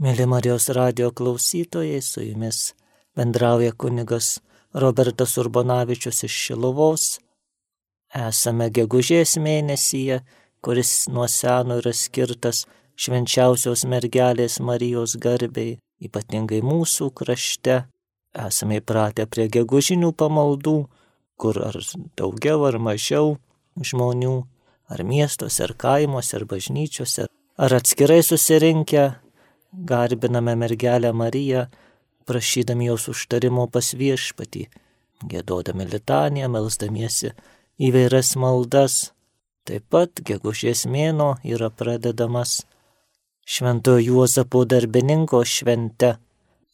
Mėly 0.00 0.24
Marijos 0.26 0.70
radio 0.72 1.10
klausytojai, 1.12 2.00
su 2.00 2.22
jumis 2.24 2.72
bendrauja 3.16 3.74
kunigas 3.76 4.40
Robertas 4.72 5.36
Urbonavičius 5.36 6.24
iš 6.24 6.36
Šilovos. 6.46 7.04
Esame 8.16 8.70
gegužės 8.72 9.36
mėnesyje, 9.36 10.22
kuris 10.64 11.08
nuo 11.12 11.28
seno 11.28 11.76
yra 11.82 11.92
skirtas 11.92 12.64
švenčiausios 12.96 13.84
mergelės 13.84 14.58
Marijos 14.64 15.18
garbiai, 15.20 15.76
ypatingai 16.00 16.62
mūsų 16.64 17.10
krašte. 17.12 17.82
Esame 18.32 18.80
įpratę 18.80 19.28
prie 19.28 19.50
gegužinių 19.52 20.14
pamaldų, 20.16 20.78
kur 21.36 21.58
ar 21.68 21.76
daugiau 22.16 22.64
ar 22.64 22.80
mažiau 22.80 23.36
žmonių, 23.76 24.38
ar 24.88 25.04
miestuose, 25.04 25.66
ar 25.68 25.76
kaimuose, 25.76 26.38
ar 26.40 26.48
bažnyčiose, 26.48 27.28
ar 27.60 27.76
atskirai 27.76 28.22
susirinkę, 28.24 29.12
garbiname 29.72 30.56
mergelę 30.56 31.12
Mariją, 31.12 31.66
prašydami 32.26 32.86
jos 32.86 33.08
užtarimo 33.08 33.66
pas 33.72 33.92
viešpatį, 33.94 34.66
gėdodami 35.28 35.86
litaniją, 35.88 36.50
melzdamiesi 36.52 37.32
įvairias 37.80 38.34
maldas. 38.36 39.12
Taip 39.66 39.86
pat 39.94 40.22
gegužės 40.26 40.84
mėno 40.90 41.36
yra 41.46 41.70
pradedamas 41.70 42.62
Šventojo 43.46 44.02
Juozapo 44.02 44.64
darbininko 44.66 45.44
švente. 45.46 46.16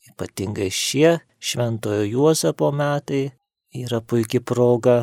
Ypatingai 0.08 0.70
šie 0.72 1.18
Šventojo 1.38 2.04
Juozapo 2.08 2.72
metai 2.72 3.28
yra 3.76 4.00
puikia 4.00 4.40
proga 4.40 5.02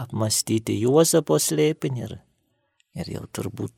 apmastyti 0.00 0.78
Juozapo 0.80 1.38
slėpinį 1.40 2.04
ir, 2.06 2.14
ir 2.96 3.12
jau 3.16 3.26
turbūt 3.32 3.77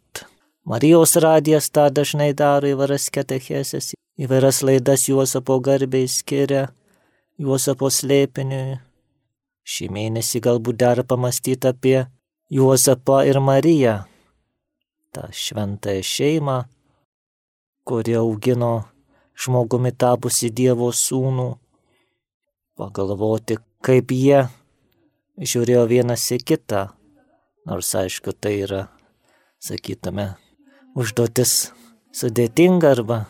Marijos 0.65 1.17
radijas 1.17 1.71
tą 1.73 1.89
dažnai 1.89 2.35
daro 2.37 2.69
įvairias 2.69 3.09
katechesės, 3.15 3.95
įvairias 4.21 4.61
laidas 4.63 5.07
Juozapo 5.09 5.57
garbiai 5.65 6.09
skiria 6.09 6.69
Juozapo 7.41 7.89
slėpiniui. 7.89 8.77
Šį 9.65 9.87
mėnesį 9.95 10.41
galbūt 10.45 10.77
dar 10.83 11.01
pamastyti 11.09 11.69
apie 11.69 11.97
Juozapą 12.53 13.23
ir 13.29 13.39
Mariją, 13.41 13.95
tą 15.15 15.29
šventąją 15.33 16.03
šeimą, 16.05 16.57
kuri 17.87 18.17
augino 18.19 18.73
žmogumi 19.41 19.93
tapusi 19.97 20.51
Dievo 20.51 20.91
sūnų, 20.93 21.49
pagalvoti, 22.77 23.57
kaip 23.81 24.13
jie 24.13 24.45
žiūrėjo 25.41 25.87
vienas 25.89 26.27
į 26.37 26.41
kitą, 26.45 26.85
nors 27.65 27.95
aišku 27.97 28.35
tai 28.37 28.59
yra, 28.67 28.85
sakytume, 29.63 30.35
užduotis 31.01 31.71
sudėtinga 32.13 32.91
arba 32.95 33.23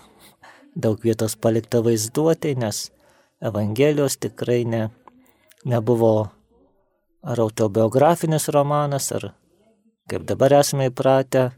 daug 0.74 1.00
vietos 1.04 1.36
palikta 1.36 1.82
vaizduotė, 1.86 2.56
nes 2.58 2.88
Evangelijos 3.40 4.18
tikrai 4.20 4.64
ne, 4.68 4.82
nebuvo 5.64 6.30
ar 7.22 7.40
autobiografinis 7.40 8.48
romanas, 8.52 9.10
ar 9.16 9.30
kaip 10.10 10.26
dabar 10.28 10.58
esame 10.58 10.90
įpratę, 10.90 11.50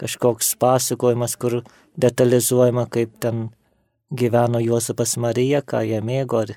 kažkoks 0.00 0.54
pasakojimas, 0.60 1.36
kur 1.40 1.62
detalizuojama, 2.00 2.86
kaip 2.92 3.14
ten 3.22 3.50
gyveno 4.12 4.60
Juozapas 4.60 5.16
Marija, 5.16 5.62
ką 5.62 5.84
jie 5.88 6.00
mėgo, 6.04 6.42
ar, 6.44 6.56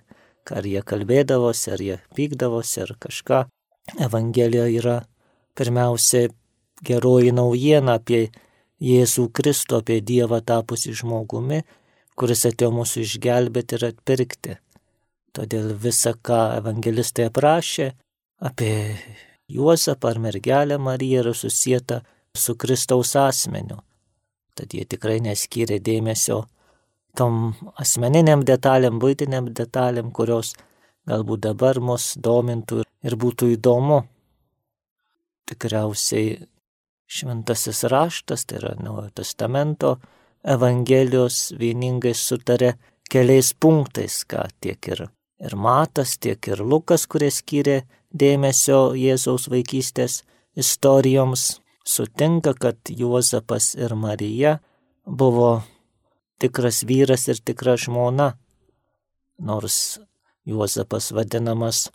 ar 0.52 0.68
jie 0.68 0.82
kalbėdavosi, 0.82 1.72
ar 1.76 1.84
jie 1.84 2.00
pykdavosi, 2.18 2.82
ar 2.88 2.96
kažką. 3.06 3.44
Evangelija 4.02 4.66
yra 4.72 4.98
pirmiausia 5.56 6.28
geroji 6.84 7.32
naujiena 7.36 8.00
apie 8.00 8.32
Jėzų 8.84 9.30
Kristų, 9.32 9.80
apie 9.80 10.02
Dievą 10.04 10.42
tapusi 10.44 10.94
žmogumi, 10.96 11.62
kuris 12.16 12.46
atėjo 12.48 12.72
mūsų 12.76 13.06
išgelbėti 13.06 13.78
ir 13.78 13.86
atpirkti. 13.92 14.58
Todėl 15.36 15.74
visa, 15.80 16.14
ką 16.16 16.58
evangelistai 16.60 17.30
aprašė 17.30 17.92
apie 18.40 18.96
Juozapą 19.52 20.10
ar 20.10 20.20
mergelę 20.20 20.78
Mariją 20.78 21.22
yra 21.22 21.34
susijęta 21.34 22.02
su 22.36 22.56
Kristaus 22.56 23.16
asmeniu. 23.16 23.78
Tad 24.56 24.74
jie 24.74 24.86
tikrai 24.88 25.20
neskyrė 25.22 25.80
dėmesio 25.84 26.46
tom 27.16 27.54
asmeniniam 27.80 28.44
detalėm, 28.48 29.00
būtiniam 29.00 29.52
detalėm, 29.54 30.12
kurios 30.12 30.56
galbūt 31.08 31.46
dabar 31.48 31.80
mus 31.80 32.16
domintų 32.18 32.84
ir 33.06 33.16
būtų 33.16 33.54
įdomu. 33.56 34.02
Tikriausiai 35.46 36.40
šventasis 37.08 37.84
raštas, 37.92 38.46
tai 38.46 38.60
yra 38.60 38.76
Naujojo 38.80 39.12
testamento 39.22 39.96
Evangelijos 40.46 41.56
vieningai 41.60 42.14
sutarė 42.14 42.76
keliais 43.10 43.54
punktais, 43.58 44.24
ką 44.30 44.46
tiek 44.62 44.90
ir, 44.94 45.08
ir 45.42 45.56
Matas, 45.58 46.18
tiek 46.22 46.40
ir 46.48 46.62
Lukas, 46.62 47.08
kurie 47.10 47.32
skyrė 47.34 47.84
dėmesio 48.14 48.94
Jėzaus 48.98 49.50
vaikystės 49.52 50.24
istorijoms, 50.56 51.60
sutinka, 51.86 52.54
kad 52.54 52.78
Juozapas 52.90 53.74
ir 53.76 53.96
Marija 53.96 54.60
buvo 55.06 55.64
tikras 56.42 56.84
vyras 56.88 57.28
ir 57.30 57.42
tikra 57.42 57.76
žmona, 57.78 58.34
nors 59.38 60.00
Juozapas 60.46 61.12
vadinamas 61.16 61.90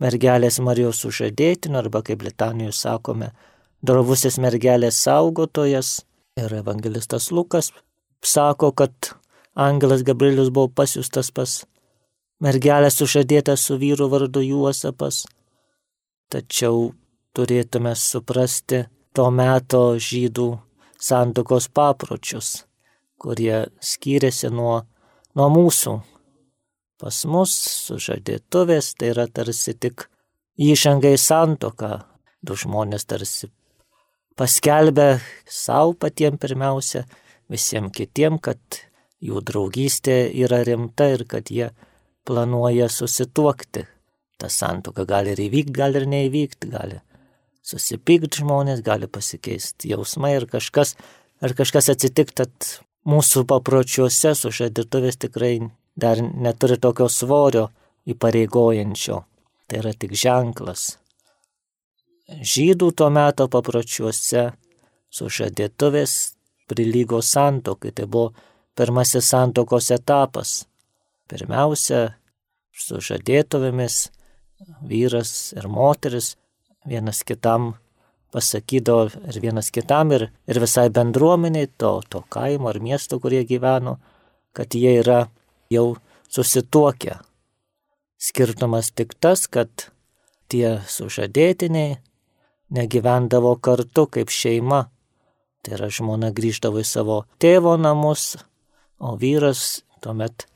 mergelės 0.00 0.58
Marijos 0.64 1.02
sužadėtiniu 1.04 1.78
arba 1.82 2.02
kaip 2.06 2.24
Litanijų 2.24 2.72
sakome, 2.74 3.32
drovusis 3.82 4.38
mergelės 4.42 5.00
saugotojas 5.04 6.02
ir 6.38 6.54
evangelistas 6.54 7.30
Lukas 7.32 7.72
sako, 8.24 8.72
kad 8.72 9.12
angelas 9.54 10.04
Gabrielius 10.06 10.50
buvo 10.50 10.68
pasiustas 10.68 11.30
pas 11.30 11.62
mergelę 12.40 12.90
sužadėtą 12.90 13.56
su 13.56 13.78
vyru 13.78 14.08
vardu 14.12 14.42
Juozapas. 14.42 15.24
Tačiau 16.32 16.92
turėtume 17.36 17.92
suprasti 17.98 18.86
to 19.12 19.28
meto 19.30 19.82
žydų 19.98 20.48
santokos 21.02 21.68
papročius, 21.68 22.62
kurie 23.18 23.66
skyrėsi 23.82 24.48
nuo, 24.54 24.80
nuo 25.36 25.50
mūsų 25.52 25.98
Pas 27.02 27.16
mus 27.26 27.50
sužadėtuvės 27.88 28.92
tai 28.94 29.08
yra 29.10 29.24
tarsi 29.26 29.72
tik 29.74 30.04
įšangai 30.70 31.16
santoka. 31.18 32.04
Du 32.46 32.54
žmonės 32.54 33.08
tarsi 33.10 33.48
paskelbė 34.38 35.20
savo 35.48 35.94
patiem 35.98 36.38
pirmiausia, 36.40 37.04
visiems 37.52 37.92
kitiem, 37.96 38.38
kad 38.42 38.58
jų 39.22 39.42
draugystė 39.46 40.26
yra 40.44 40.62
rimta 40.66 41.08
ir 41.14 41.26
kad 41.28 41.50
jie 41.52 41.70
planuoja 42.26 42.88
susituokti. 42.90 43.86
Ta 44.38 44.48
santoka 44.50 45.04
gali 45.06 45.34
ir 45.34 45.42
įvykti, 45.46 45.74
gali 45.76 46.00
ir 46.00 46.08
neįvykti, 46.10 46.70
gali 46.72 47.00
susipykti 47.62 48.42
žmonės, 48.42 48.82
gali 48.82 49.06
pasikeisti 49.06 49.92
jausmai 49.92 50.34
ir 50.36 50.48
kažkas, 50.50 50.96
ar 51.42 51.54
kažkas 51.58 51.92
atsitikti, 51.94 52.42
kad 52.42 52.72
mūsų 53.06 53.44
papročiuose 53.50 54.34
sužadėtuvės 54.38 55.20
tikrai 55.26 55.54
dar 55.94 56.22
neturi 56.22 56.78
tokio 56.82 57.08
svorio 57.10 57.68
įpareigojančio. 58.08 59.22
Tai 59.68 59.78
yra 59.78 59.94
tik 59.94 60.16
ženklas. 60.18 61.01
Žydų 62.30 62.92
tuo 62.96 63.08
metu 63.10 63.48
papročiuose 63.50 64.52
sužadėtuvės 65.12 66.12
prilygo 66.70 67.20
santokai, 67.22 67.90
tai 67.92 68.06
buvo 68.06 68.32
pirmasis 68.78 69.28
santokos 69.32 69.90
etapas. 69.92 70.62
Pirmiausia, 71.28 72.14
sužadėtuvėmis 72.72 74.06
vyras 74.86 75.52
ir 75.56 75.68
moteris 75.68 76.36
vienas 76.88 77.22
kitam 77.26 77.74
pasakydavo 78.32 79.10
ir 79.28 79.40
vienas 79.42 79.68
kitam 79.74 80.12
ir, 80.16 80.30
ir 80.48 80.60
visai 80.62 80.88
bendruomeniai 80.94 81.68
to, 81.78 82.00
to 82.08 82.22
kaimo 82.32 82.70
ar 82.70 82.80
miesto, 82.80 83.18
kurie 83.20 83.42
gyveno, 83.44 83.98
kad 84.56 84.72
jie 84.72 84.94
yra 85.02 85.26
jau 85.72 85.96
susituokę. 86.32 87.18
Skirtumas 88.22 88.92
tik 88.94 89.12
tas, 89.20 89.44
kad 89.50 89.90
tie 90.48 90.78
sužadėtiniai 90.88 91.98
negyvendavo 92.72 93.54
kartu 93.62 94.06
kaip 94.10 94.32
šeima. 94.32 94.86
Tai 95.62 95.74
yra 95.76 95.90
žmona 95.92 96.32
grįždavo 96.34 96.82
į 96.82 96.86
savo 96.86 97.18
tėvo 97.42 97.76
namus, 97.78 98.34
o 98.98 99.14
vyras 99.18 99.82
tuomet 100.02 100.46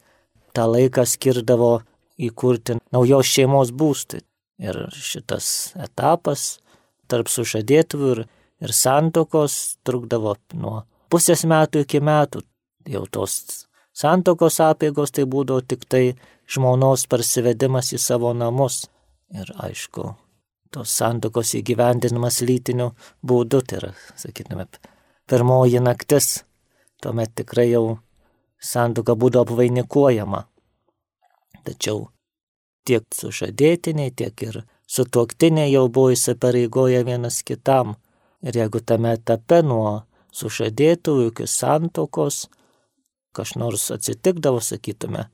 tą 0.57 0.67
laiką 0.73 1.05
skirdavo 1.07 1.77
įkurti 2.19 2.81
naujos 2.95 3.31
šeimos 3.31 3.71
būstui. 3.71 4.25
Ir 4.59 4.87
šitas 4.91 5.77
etapas 5.85 6.57
tarp 7.13 7.29
sužadėtųjų 7.29 8.13
ir, 8.17 8.25
ir 8.65 8.73
santokos 8.73 9.77
trukdavo 9.87 10.35
nuo 10.57 10.81
pusės 11.13 11.45
metų 11.47 11.85
iki 11.85 12.01
metų. 12.01 12.43
Jau 12.87 13.05
tos 13.11 13.67
Santokos 13.97 14.59
apėgos 14.61 15.15
tai 15.17 15.25
būdavo 15.25 15.63
tik 15.65 15.87
tai 15.89 16.03
žmonos 16.53 17.07
parsivedimas 17.09 17.95
į 17.97 18.01
savo 18.03 18.35
namus. 18.37 18.83
Ir 19.33 19.49
aišku, 19.57 20.11
tos 20.77 20.93
santokos 20.93 21.55
įgyvendinimas 21.57 22.43
lytiniu 22.45 22.91
būdu, 23.25 23.63
tai 23.65 23.79
yra, 23.81 23.93
sakytume, 24.21 24.67
pirmoji 25.25 25.81
naktis, 25.81 26.43
tuomet 27.01 27.33
tikrai 27.41 27.71
jau 27.71 27.99
santoka 28.61 29.17
būdavo 29.17 29.49
apvainikuojama. 29.49 30.43
Tačiau 31.65 32.11
tiek 32.87 33.07
sužadėtiniai, 33.17 34.13
tiek 34.13 34.43
ir 34.45 34.61
sutuoktiniai 34.87 35.73
jau 35.73 35.87
buvo 35.89 36.13
įsipareigoję 36.15 37.01
vienas 37.09 37.41
kitam. 37.43 37.97
Ir 38.45 38.61
jeigu 38.61 38.83
tame 38.85 39.17
etape 39.17 39.63
nuo 39.65 40.05
sužadėtųjų 40.37 41.33
iki 41.33 41.49
santokos 41.51 42.45
kas 43.37 43.53
nors 43.57 43.91
atsitikdavo, 43.93 44.63
sakytume, 44.65 45.27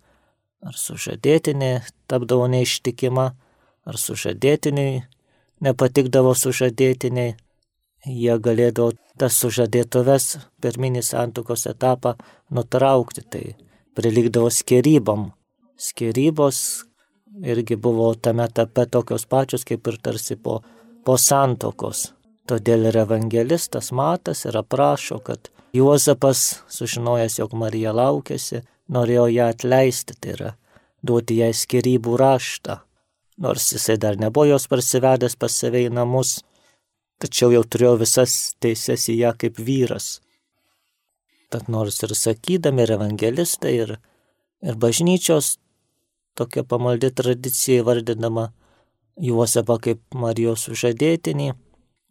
ar 0.67 0.79
sužadėtinė 0.79 1.73
tapdavo 2.11 2.49
neištikima, 2.51 3.27
ar 3.87 3.99
sužadėtiniai 3.99 5.03
nepatikdavo 5.63 6.35
sužadėtiniai, 6.39 7.35
jie 8.07 8.39
galėdavo 8.47 8.93
tas 9.19 9.37
sužadėtuves 9.39 10.29
pirminį 10.63 11.03
santokos 11.07 11.67
etapą 11.71 12.17
nutraukti, 12.51 13.23
tai 13.23 13.45
prilikdavo 13.97 14.51
skirybom. 14.51 15.31
Skirybos 15.79 16.59
irgi 17.43 17.77
buvo 17.77 18.13
tame 18.15 18.47
etape 18.49 18.87
tokios 18.87 19.27
pačios 19.27 19.65
kaip 19.69 19.87
ir 19.89 19.99
tarsi 20.03 20.37
po, 20.37 20.61
po 21.05 21.17
santokos. 21.19 22.11
Todėl 22.49 22.89
ir 22.91 22.99
evangelistas 23.05 23.93
Matas 23.95 24.45
ir 24.49 24.59
aprašo, 24.59 25.21
kad 25.23 25.53
Juozapas, 25.73 26.63
sužinojęs, 26.69 27.39
jog 27.39 27.55
Marija 27.57 27.95
laukėsi, 27.97 28.61
norėjo 28.93 29.29
ją 29.33 29.47
atleisti, 29.55 30.17
tai 30.21 30.35
yra 30.35 30.51
duoti 31.03 31.39
jai 31.39 31.53
skirybų 31.57 32.19
raštą. 32.21 32.83
Nors 33.39 33.73
jisai 33.73 33.97
dar 33.97 34.19
nebuvo 34.21 34.47
jos 34.51 34.69
parsivedęs 34.69 35.39
pas 35.41 35.55
save 35.57 35.87
į 35.87 35.93
namus, 35.95 36.43
tačiau 37.23 37.53
jau 37.55 37.63
turėjo 37.65 37.97
visas 38.03 38.55
teises 38.61 39.09
į 39.09 39.19
ją 39.23 39.33
kaip 39.39 39.59
vyras. 39.59 40.21
Tad 41.53 41.69
nors 41.69 42.03
ir 42.05 42.15
sakydami 42.17 42.85
ir 42.85 42.95
evangelistai, 42.97 43.73
ir, 43.85 43.97
ir 44.65 44.79
bažnyčios 44.81 45.57
tokia 46.35 46.65
pamaldi 46.65 47.11
tradicija 47.13 47.85
vardinama 47.85 48.51
Juozapą 49.21 49.77
kaip 49.85 50.01
Marijos 50.17 50.65
sužadėtinį, 50.67 51.51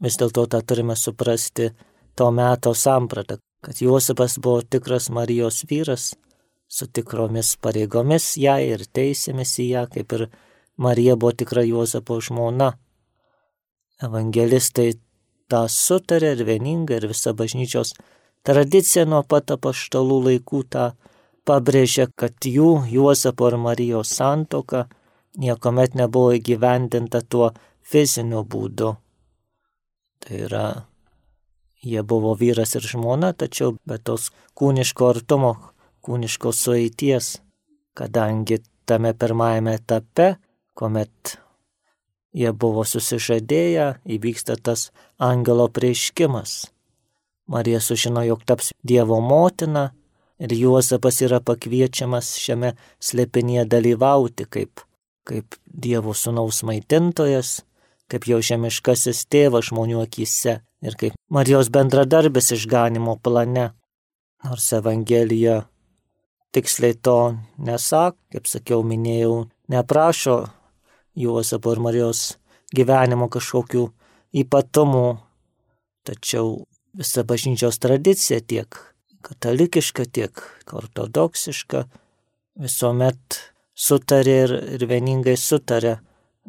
vis 0.05 0.17
dėlto 0.21 0.45
tą 0.53 0.59
turime 0.61 0.95
suprasti 0.95 1.71
to 2.15 2.27
meto 2.31 2.75
sampratą, 2.77 3.39
kad 3.65 3.81
Juozapas 3.81 4.37
buvo 4.37 4.61
tikras 4.61 5.09
Marijos 5.09 5.63
vyras, 5.69 6.11
su 6.69 6.87
tikromis 6.87 7.55
pareigomis 7.57 8.35
jai 8.37 8.61
ir 8.75 8.85
teisėmis 8.85 9.57
į 9.63 9.67
ją, 9.71 9.87
kaip 9.95 10.13
ir 10.17 10.27
Marija 10.77 11.15
buvo 11.15 11.31
tikra 11.31 11.63
Juozapo 11.67 12.19
žmona. 12.21 12.71
Evangelistai 14.01 14.93
tą 15.51 15.65
sutarė 15.69 16.33
ir 16.37 16.45
vieningai 16.47 17.01
ir 17.01 17.07
visa 17.11 17.33
bažnyčios 17.37 17.93
tradicija 18.47 19.05
nuo 19.05 19.21
pat 19.23 19.51
apaštalų 19.55 20.17
laikų 20.27 20.63
tą 20.73 20.85
pabrėžia, 21.45 22.07
kad 22.15 22.33
jų 22.45 22.85
Juozapo 22.89 23.51
ir 23.51 23.57
Marijos 23.61 24.13
santoka 24.17 24.87
niekuomet 25.37 25.95
nebuvo 25.95 26.33
įgyvendinta 26.37 27.21
tuo 27.21 27.51
fiziniu 27.81 28.43
būdu. 28.43 28.95
Tai 30.21 30.39
yra, 30.47 30.65
jie 31.81 32.03
buvo 32.03 32.33
vyras 32.37 32.75
ir 32.77 32.85
žmona, 32.85 33.33
tačiau 33.33 33.75
be 33.85 33.97
tos 33.97 34.29
kūniško 34.57 35.09
artumo, 35.15 35.53
kūniškos 36.05 36.65
sueities, 36.65 37.33
kadangi 37.97 38.61
tame 38.85 39.13
pirmajame 39.17 39.75
etape, 39.79 40.35
kuomet 40.81 41.37
Jie 42.31 42.51
buvo 42.55 42.85
susižadėję, 42.87 43.87
įvyksta 44.07 44.55
tas 44.55 44.89
angelo 45.19 45.67
prieškimas. 45.67 46.71
Marija 47.51 47.81
sužino, 47.83 48.23
jog 48.23 48.45
taps 48.47 48.71
Dievo 48.87 49.17
motina 49.19 49.89
ir 50.39 50.53
Juozapas 50.55 51.19
yra 51.25 51.41
pakviečiamas 51.43 52.29
šiame 52.39 52.77
slėpinėje 53.03 53.65
dalyvauti 53.73 54.47
kaip, 54.47 54.85
kaip 55.27 55.59
Dievo 55.67 56.15
sunaus 56.15 56.61
maitintojas, 56.63 57.65
kaip 58.07 58.29
jau 58.31 58.39
žemiškasis 58.39 59.25
tėvas 59.27 59.67
žmonių 59.67 59.99
akise 60.05 60.61
ir 60.79 60.95
kaip 60.95 61.19
Marijos 61.27 61.67
bendradarbis 61.67 62.53
išganimo 62.55 63.17
plane. 63.19 63.73
Nors 64.47 64.71
Evangelija 64.73 65.65
tiksliai 66.55 66.95
to 66.95 67.35
nesak, 67.59 68.15
kaip 68.31 68.47
sakiau, 68.47 68.81
minėjau, 68.87 69.49
neprašo 69.69 70.39
Juozapo 71.15 71.73
ir 71.75 71.81
Marijos 71.83 72.21
gyvenimo 72.75 73.27
kažkokių 73.31 73.87
ypatumų, 74.41 75.07
tačiau 76.07 76.61
visa 76.97 77.23
bažnyčios 77.27 77.79
tradicija 77.83 78.39
tiek 78.41 78.77
katalikiška, 79.21 80.05
tiek 80.07 80.43
ortodoksiška 80.71 81.85
visuomet 82.61 83.41
sutarė 83.75 84.37
ir, 84.45 84.55
ir 84.77 84.87
vieningai 84.87 85.35
sutarė 85.37 85.97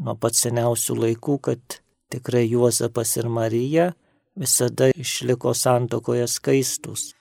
nuo 0.02 0.14
pat 0.16 0.38
seniausių 0.38 0.96
laikų, 1.02 1.38
kad 1.48 1.80
tikrai 2.12 2.46
Juozapas 2.46 3.16
ir 3.20 3.28
Marija 3.28 3.90
visada 4.38 4.88
išliko 4.94 5.52
santokoje 5.56 6.26
skaistus. 6.30 7.12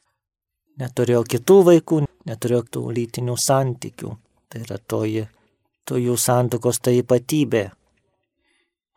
Neturėjo 0.79 1.25
kitų 1.27 1.57
vaikų, 1.67 2.01
neturėjo 2.29 2.63
tų 2.71 2.83
lytinių 2.95 3.35
santykių. 3.37 4.15
Tai 4.51 4.61
yra 4.65 4.77
toji 4.87 5.25
to 5.85 5.99
jų 5.99 6.17
santokos 6.17 6.79
ta 6.79 6.93
ypatybė. 6.95 7.69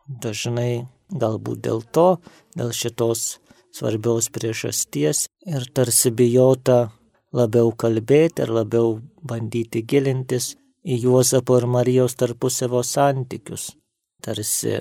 Dažnai 0.05 0.85
galbūt 1.09 1.63
dėl 1.65 1.81
to, 1.95 2.19
dėl 2.57 2.71
šitos 2.73 3.39
svarbiaus 3.75 4.29
priežasties 4.33 5.25
ir 5.45 5.65
tarsi 5.73 6.11
bijota 6.11 6.91
labiau 7.35 7.71
kalbėti 7.75 8.45
ir 8.45 8.53
labiau 8.53 8.99
bandyti 9.25 9.83
gilintis 9.83 10.53
į 10.85 10.99
Juozapo 11.03 11.57
ir 11.59 11.65
Marijos 11.67 12.15
tarpusavio 12.19 12.83
santykius. 12.85 13.73
Tarsi 14.21 14.77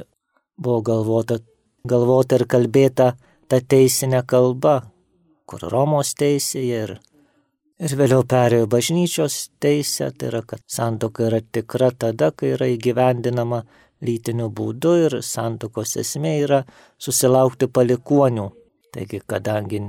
buvo 0.60 0.82
galvota, 0.84 1.40
galvota 1.88 2.38
ir 2.38 2.46
kalbėta 2.46 3.14
ta 3.48 3.60
teisinė 3.60 4.22
kalba, 4.28 4.76
kur 5.48 5.64
Romos 5.72 6.14
teisėje 6.20 6.84
ir 6.86 6.94
Ir 7.82 7.96
vėliau 7.98 8.22
perėjo 8.22 8.68
bažnyčios 8.70 9.36
teisę, 9.58 10.12
tai 10.14 10.28
yra, 10.28 10.44
kad 10.46 10.60
santoka 10.70 11.24
yra 11.26 11.40
tikra 11.42 11.90
tada, 11.90 12.30
kai 12.30 12.52
yra 12.54 12.68
įgyvendinama 12.70 13.64
lytiniu 14.04 14.46
būdu 14.54 14.92
ir 15.06 15.16
santokos 15.26 15.96
esmė 15.98 16.36
yra 16.44 16.60
susilaukti 17.02 17.66
palikonių. 17.66 18.46
Taigi, 18.94 19.20
kadangi 19.26 19.82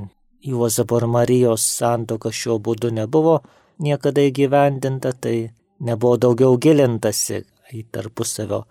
Juozapo 0.46 0.98
ir 0.98 1.06
Marijos 1.10 1.66
santoka 1.78 2.32
šiuo 2.34 2.58
būdu 2.58 2.90
nebuvo 2.94 3.40
niekada 3.82 4.26
įgyvendinta, 4.32 5.14
tai 5.14 5.52
nebuvo 5.86 6.18
daugiau 6.18 6.58
gilintasi 6.58 7.44
į 7.74 7.86
tarpusavio 7.94 8.64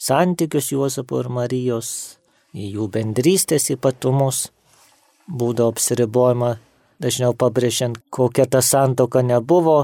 santykius 0.00 0.72
Juozapo 0.72 1.20
ir 1.20 1.28
Marijos, 1.32 1.90
į 2.56 2.74
jų 2.78 2.88
bendrystės 2.96 3.70
ypatumus, 3.74 4.46
būdavo 5.28 5.72
apsiribojama 5.72 6.56
dažniau 7.04 7.36
pabrėžiant, 7.36 8.00
kokia 8.10 8.48
ta 8.48 8.62
santoka 8.64 9.22
nebuvo, 9.22 9.78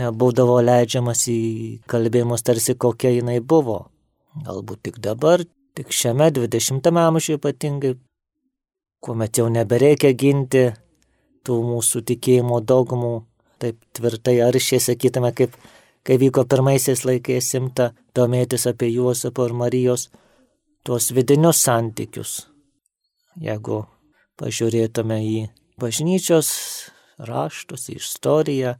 nebūdavo 0.00 0.58
leidžiamas 0.64 1.26
į 1.32 1.40
kalbėjimus 1.88 2.44
tarsi 2.44 2.74
kokia 2.74 3.12
jinai 3.18 3.38
buvo. 3.40 3.86
Galbūt 4.44 4.84
tik 4.88 5.00
dabar, 5.04 5.44
tik 5.76 5.92
šiame 5.94 6.30
20-ame 6.34 7.04
amžiuje 7.04 7.38
ypatingai, 7.40 7.94
kuomet 9.04 9.40
jau 9.40 9.48
nebereikia 9.52 10.12
ginti 10.16 10.68
tų 11.46 11.58
mūsų 11.64 12.04
tikėjimo 12.10 12.60
dogmų, 12.64 13.14
taip 13.62 13.80
tvirtai 13.96 14.38
aršiai 14.44 14.80
sakytume, 14.84 15.32
kaip 15.34 15.56
kai 16.06 16.18
vyko 16.20 16.44
pirmaisiais 16.48 17.04
laikais 17.08 17.50
simta 17.52 17.92
domėtis 18.16 18.66
apie 18.70 18.90
Juozapo 18.92 19.48
ir 19.48 19.54
Marijos 19.56 20.08
tuos 20.86 21.10
vidinius 21.14 21.62
santykius. 21.66 22.34
Jeigu 23.38 23.82
pažiūrėtume 24.40 25.18
į 25.24 25.38
bažnyčios 25.80 26.50
raštus, 27.18 27.88
istoriją, 27.94 28.76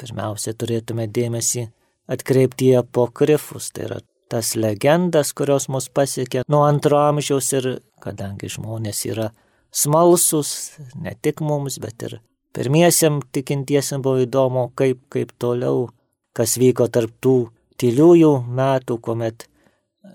pirmiausia 0.00 0.54
turėtume 0.58 1.06
dėmesį 1.06 1.68
atkreipti 2.10 2.72
į 2.72 2.80
apokrifus, 2.82 3.70
tai 3.74 3.86
yra 3.88 4.00
tas 4.32 4.54
legendas, 4.56 5.34
kurios 5.36 5.68
mus 5.68 5.90
pasiekė 5.92 6.46
nuo 6.50 6.62
antro 6.64 6.98
amžiaus 7.04 7.52
ir 7.58 7.68
kadangi 8.02 8.48
žmonės 8.50 9.04
yra 9.10 9.30
smalsus, 9.72 10.72
ne 10.96 11.14
tik 11.22 11.42
mums, 11.44 11.78
bet 11.82 12.06
ir 12.08 12.18
pirmiesiam 12.56 13.20
tikintiesiam 13.32 14.02
buvo 14.04 14.24
įdomu, 14.24 14.70
kaip, 14.76 15.02
kaip 15.12 15.34
toliau, 15.40 15.90
kas 16.36 16.56
vyko 16.60 16.88
tarp 16.92 17.14
tų 17.24 17.36
tyliųjų 17.80 18.32
metų, 18.48 18.98
kuomet 19.04 19.46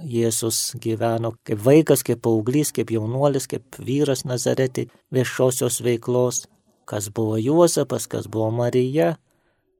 Jėzus 0.05 0.75
gyveno 0.81 1.33
kaip 1.47 1.61
vaikas, 1.65 2.03
kaip 2.05 2.21
paauglys, 2.25 2.71
kaip 2.75 2.91
jaunuolis, 2.93 3.47
kaip 3.49 3.79
vyras 3.81 4.25
Nazaretį 4.29 4.87
viešosios 5.13 5.79
veiklos, 5.85 6.45
kas 6.85 7.09
buvo 7.09 7.37
Juozapas, 7.41 8.07
kas 8.07 8.27
buvo 8.31 8.51
Marija. 8.53 9.15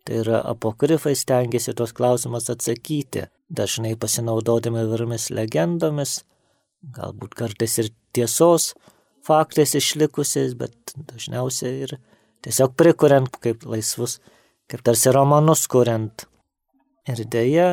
Tai 0.07 0.21
yra 0.23 0.39
apokrifai 0.47 1.13
stengiasi 1.19 1.75
tos 1.75 1.91
klausimus 1.93 2.47
atsakyti, 2.49 3.25
dažnai 3.51 3.97
pasinaudodami 3.99 4.85
įvairiomis 4.85 5.29
legendomis, 5.35 6.21
galbūt 6.95 7.35
kartais 7.35 7.75
ir 7.83 7.91
tiesos 8.15 8.71
faktais 9.27 9.75
išlikusiais, 9.75 10.55
bet 10.55 10.95
dažniausiai 10.95 11.83
ir 11.83 11.97
tiesiog 12.47 12.77
prikuriant 12.79 13.35
kaip 13.43 13.67
laisvus 13.67 14.21
kaip 14.71 14.83
tarsi 14.83 15.11
romanus 15.15 15.65
kuriant. 15.71 16.25
Ir 17.07 17.23
dėja, 17.31 17.67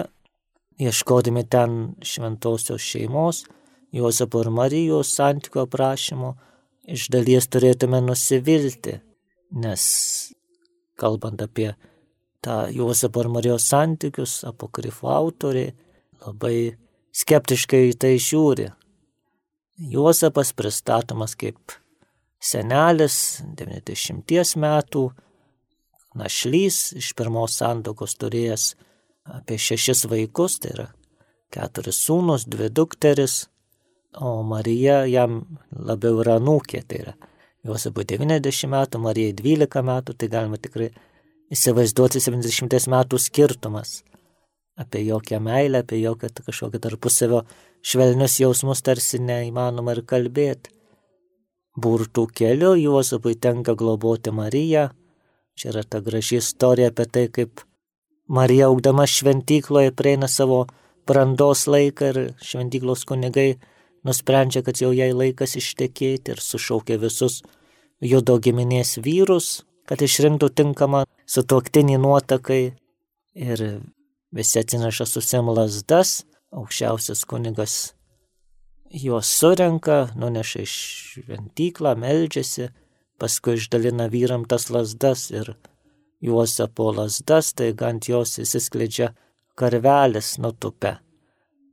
ieškodami 0.81 1.45
ten 1.51 1.95
šventosios 2.03 2.83
šeimos, 2.83 3.45
Juozapo 3.95 4.41
ir 4.43 4.51
Marijos 4.51 5.13
santykių 5.15 5.61
aprašymo, 5.69 6.33
iš 6.91 7.07
dalies 7.15 7.47
turėtume 7.47 8.01
nusivilti, 8.03 8.97
nes 9.55 9.85
kalbant 10.99 11.45
apie 11.45 11.69
tą 12.43 12.65
Juozapo 12.75 13.23
ir 13.23 13.31
Marijos 13.31 13.69
santykius, 13.71 14.41
apokrifo 14.49 15.13
autoriai 15.15 15.71
labai 16.25 16.75
skeptiškai 17.15 17.85
į 17.93 17.95
tai 18.03 18.17
žiūri. 18.19 18.73
Juozapas 19.95 20.51
pristatomas 20.59 21.35
kaip 21.39 21.79
senelis 22.43 23.41
90 23.59 24.59
metų, 24.61 25.05
našlys 26.19 26.93
iš 26.99 27.13
pirmos 27.19 27.59
sandokos 27.59 28.15
turėjęs 28.19 28.73
apie 29.25 29.59
šešis 29.59 30.05
vaikus, 30.11 30.59
tai 30.61 30.75
yra 30.75 30.87
keturis 31.55 32.01
sūnus, 32.07 32.49
dvi 32.51 32.71
dukteris, 32.71 33.45
o 34.21 34.43
Marija 34.47 35.05
jam 35.11 35.43
labiau 35.73 36.21
yra 36.23 36.39
nūkė, 36.43 36.83
tai 36.89 37.01
yra 37.05 37.15
Juozapui 37.65 38.05
90 38.05 38.69
metų, 38.69 39.01
Marijai 39.01 39.35
12 39.39 39.83
metų, 39.89 40.15
tai 40.21 40.29
galima 40.29 40.59
tikrai 40.61 40.91
įsivaizduoti 41.55 42.21
70 42.21 42.91
metų 42.93 43.21
skirtumas. 43.21 44.03
Apie 44.77 45.05
jokią 45.07 45.39
meilę, 45.41 45.85
apie 45.85 46.01
jokią 46.03 46.29
kažkokią 46.45 46.81
tarpusavio 46.83 47.45
švelnius 47.85 48.41
jausmus 48.43 48.83
tarsi 48.83 49.21
neįmanoma 49.23 49.95
ir 49.95 50.03
kalbėti. 50.11 50.73
Burtų 51.75 52.27
keliu 52.39 52.75
Juozapui 52.79 53.35
tenka 53.35 53.75
globoti 53.75 54.31
Mariją. 54.35 54.89
Čia 55.59 55.71
yra 55.73 55.83
ta 55.87 56.01
graži 56.03 56.39
istorija 56.43 56.91
apie 56.91 57.07
tai, 57.07 57.25
kaip 57.31 57.63
Marija 58.29 58.69
augdama 58.69 59.07
šventykloje 59.07 59.93
prieina 59.93 60.29
savo 60.29 60.67
brandos 61.07 61.67
laiką 61.67 62.11
ir 62.13 62.21
šventyklos 62.41 63.05
kunigai 63.05 63.59
nusprendžia, 64.05 64.63
kad 64.65 64.81
jau 64.81 64.93
jai 64.97 65.13
laikas 65.13 65.57
ištekėti 65.61 66.33
ir 66.33 66.41
sušaukia 66.41 66.97
visus 67.01 67.43
judo 68.01 68.39
giminės 68.41 68.97
vyrus, 69.05 69.65
kad 69.85 70.01
išrinktų 70.01 70.49
tinkamą 70.57 71.05
sutuoktinį 71.29 71.99
nuotakai 72.01 72.63
ir 73.35 73.65
visi 74.33 74.61
atsineša 74.61 75.07
susim 75.09 75.51
lasdas, 75.53 76.23
aukščiausias 76.55 77.25
kunigas 77.29 77.93
juos 78.95 79.29
surenka, 79.29 80.15
nuneša 80.17 80.65
iš 80.65 80.75
šventyklą, 81.13 81.95
meldžiasi, 82.01 82.71
paskui 83.21 83.59
išdalina 83.59 84.09
vyram 84.13 84.47
tas 84.49 84.71
lasdas 84.71 85.29
ir 85.35 85.55
Juozapo 86.25 86.91
lasdas, 86.97 87.53
tai 87.53 87.75
ant 87.85 88.09
jos 88.09 88.39
įsiskleidžia 88.41 89.11
karvelis 89.59 90.39
nutupę. 90.41 90.97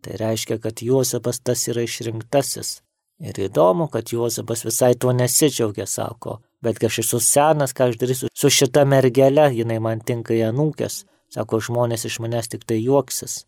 Tai 0.02 0.18
reiškia, 0.18 0.58
kad 0.60 0.82
Juozapas 0.82 1.40
tas 1.40 1.68
yra 1.72 1.86
išrinktasis. 1.86 2.82
Ir 3.22 3.38
įdomu, 3.38 3.86
kad 3.94 4.10
Juozapas 4.12 4.66
visai 4.66 4.96
tuo 4.98 5.14
nesidžiaugia, 5.14 5.86
sako, 5.86 6.40
bet 6.66 6.82
aš 6.84 7.04
esu 7.04 7.20
senas, 7.22 7.74
ką 7.78 7.92
aš 7.92 8.00
darysiu 8.02 8.30
su 8.34 8.50
šita 8.50 8.84
mergelė, 8.90 9.52
jinai 9.60 9.78
man 9.80 10.02
tinka 10.02 10.34
į 10.34 10.48
anūkės, 10.50 11.04
sako, 11.36 11.62
žmonės 11.62 12.08
iš 12.10 12.18
manęs 12.24 12.50
tik 12.50 12.66
tai 12.66 12.82
juoksis. 12.82 13.44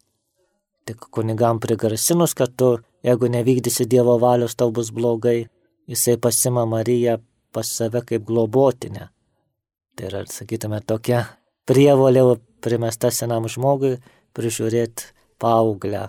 Tik 0.86 1.10
kunigam 1.16 1.60
prigarsinus, 1.64 2.36
kad 2.38 2.54
tu, 2.60 2.76
jeigu 3.04 3.32
nevykdysi 3.34 3.90
Dievo 3.90 4.20
valios, 4.22 4.56
tau 4.56 4.70
bus 4.72 4.92
blogai, 4.94 5.48
jisai 5.90 6.20
pasima 6.22 6.68
Mariją 6.70 7.18
pas 7.54 7.68
save 7.68 8.02
kaip 8.06 8.26
globotinę. 8.30 9.10
Tai 9.94 10.10
yra, 10.10 10.24
sakytume, 10.30 10.80
tokia 10.82 11.24
prievolė 11.70 12.24
primesta 12.64 13.12
senam 13.14 13.46
žmogui 13.52 13.98
prižiūrėti 14.34 15.12
paauglę. 15.42 16.08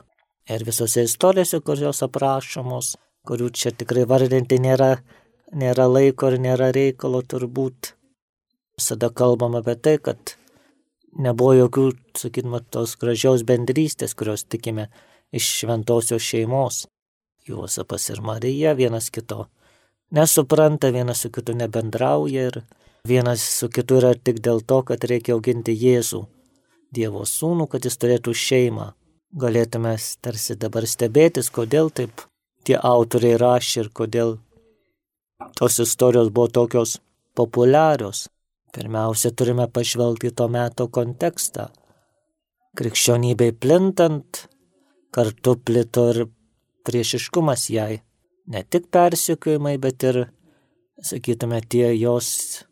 Ir 0.49 0.65
visose 0.65 1.05
istorijose, 1.09 1.61
kur 1.65 1.81
jos 1.81 2.03
aprašomos, 2.05 2.95
kurių 3.29 3.51
čia 3.57 3.73
tikrai 3.73 4.05
vardinti 4.09 4.61
nėra, 4.61 4.99
nėra 5.57 5.89
laiko 5.89 6.33
ir 6.33 6.41
nėra 6.47 6.71
reikalo 6.77 7.23
turbūt. 7.25 7.95
Visada 8.77 9.11
kalbam 9.11 9.57
apie 9.61 9.77
tai, 9.81 9.97
kad 10.03 10.35
nebuvo 11.17 11.55
jokių, 11.57 11.87
sakytume, 12.19 12.61
tos 12.75 12.97
gražiaus 13.01 13.45
bendrystės, 13.47 14.17
kurios 14.19 14.45
tikime 14.45 14.89
iš 15.33 15.49
šventosios 15.61 16.25
šeimos. 16.25 16.85
Juozapas 17.45 18.09
ir 18.11 18.23
Marija 18.25 18.73
vienas 18.77 19.11
kito 19.13 19.49
nesupranta, 20.15 20.91
vienas 20.91 21.25
su 21.25 21.31
kitu 21.31 21.55
nebendrauja 21.57 22.49
ir 22.51 22.61
vienas 23.09 23.41
su 23.41 23.69
kitu 23.69 23.99
yra 24.01 24.15
tik 24.17 24.39
dėl 24.41 24.63
to, 24.65 24.81
kad 24.89 25.03
reikia 25.05 25.35
auginti 25.37 25.75
Jėzų, 25.77 26.23
Dievo 26.95 27.25
sūnų, 27.29 27.67
kad 27.69 27.85
jis 27.85 27.99
turėtų 28.01 28.33
šeimą 28.33 28.87
galėtume 29.35 29.93
tarsi 30.25 30.57
dabar 30.57 30.87
stebėtis, 30.89 31.51
kodėl 31.51 31.91
taip 31.91 32.25
tie 32.65 32.79
autoriai 32.79 33.37
rašė 33.41 33.83
ir 33.83 33.91
kodėl 33.93 34.39
tos 35.59 35.79
istorijos 35.85 36.31
buvo 36.33 36.49
tokios 36.49 36.99
populiarios. 37.37 38.29
Pirmiausia, 38.75 39.31
turime 39.31 39.69
pažvelgti 39.69 40.33
to 40.35 40.49
meto 40.49 40.89
kontekstą. 40.89 41.69
Krikščionybei 42.75 43.53
plintant, 43.53 44.47
kartu 45.15 45.55
plito 45.61 46.09
ir 46.11 46.25
priešiškumas 46.89 47.69
jai. 47.71 48.01
Ne 48.51 48.65
tik 48.65 48.89
persikiojimai, 48.91 49.77
bet 49.79 50.09
ir, 50.09 50.25
sakytume, 51.05 51.61
tie 51.71 51.93
jos 51.95 52.65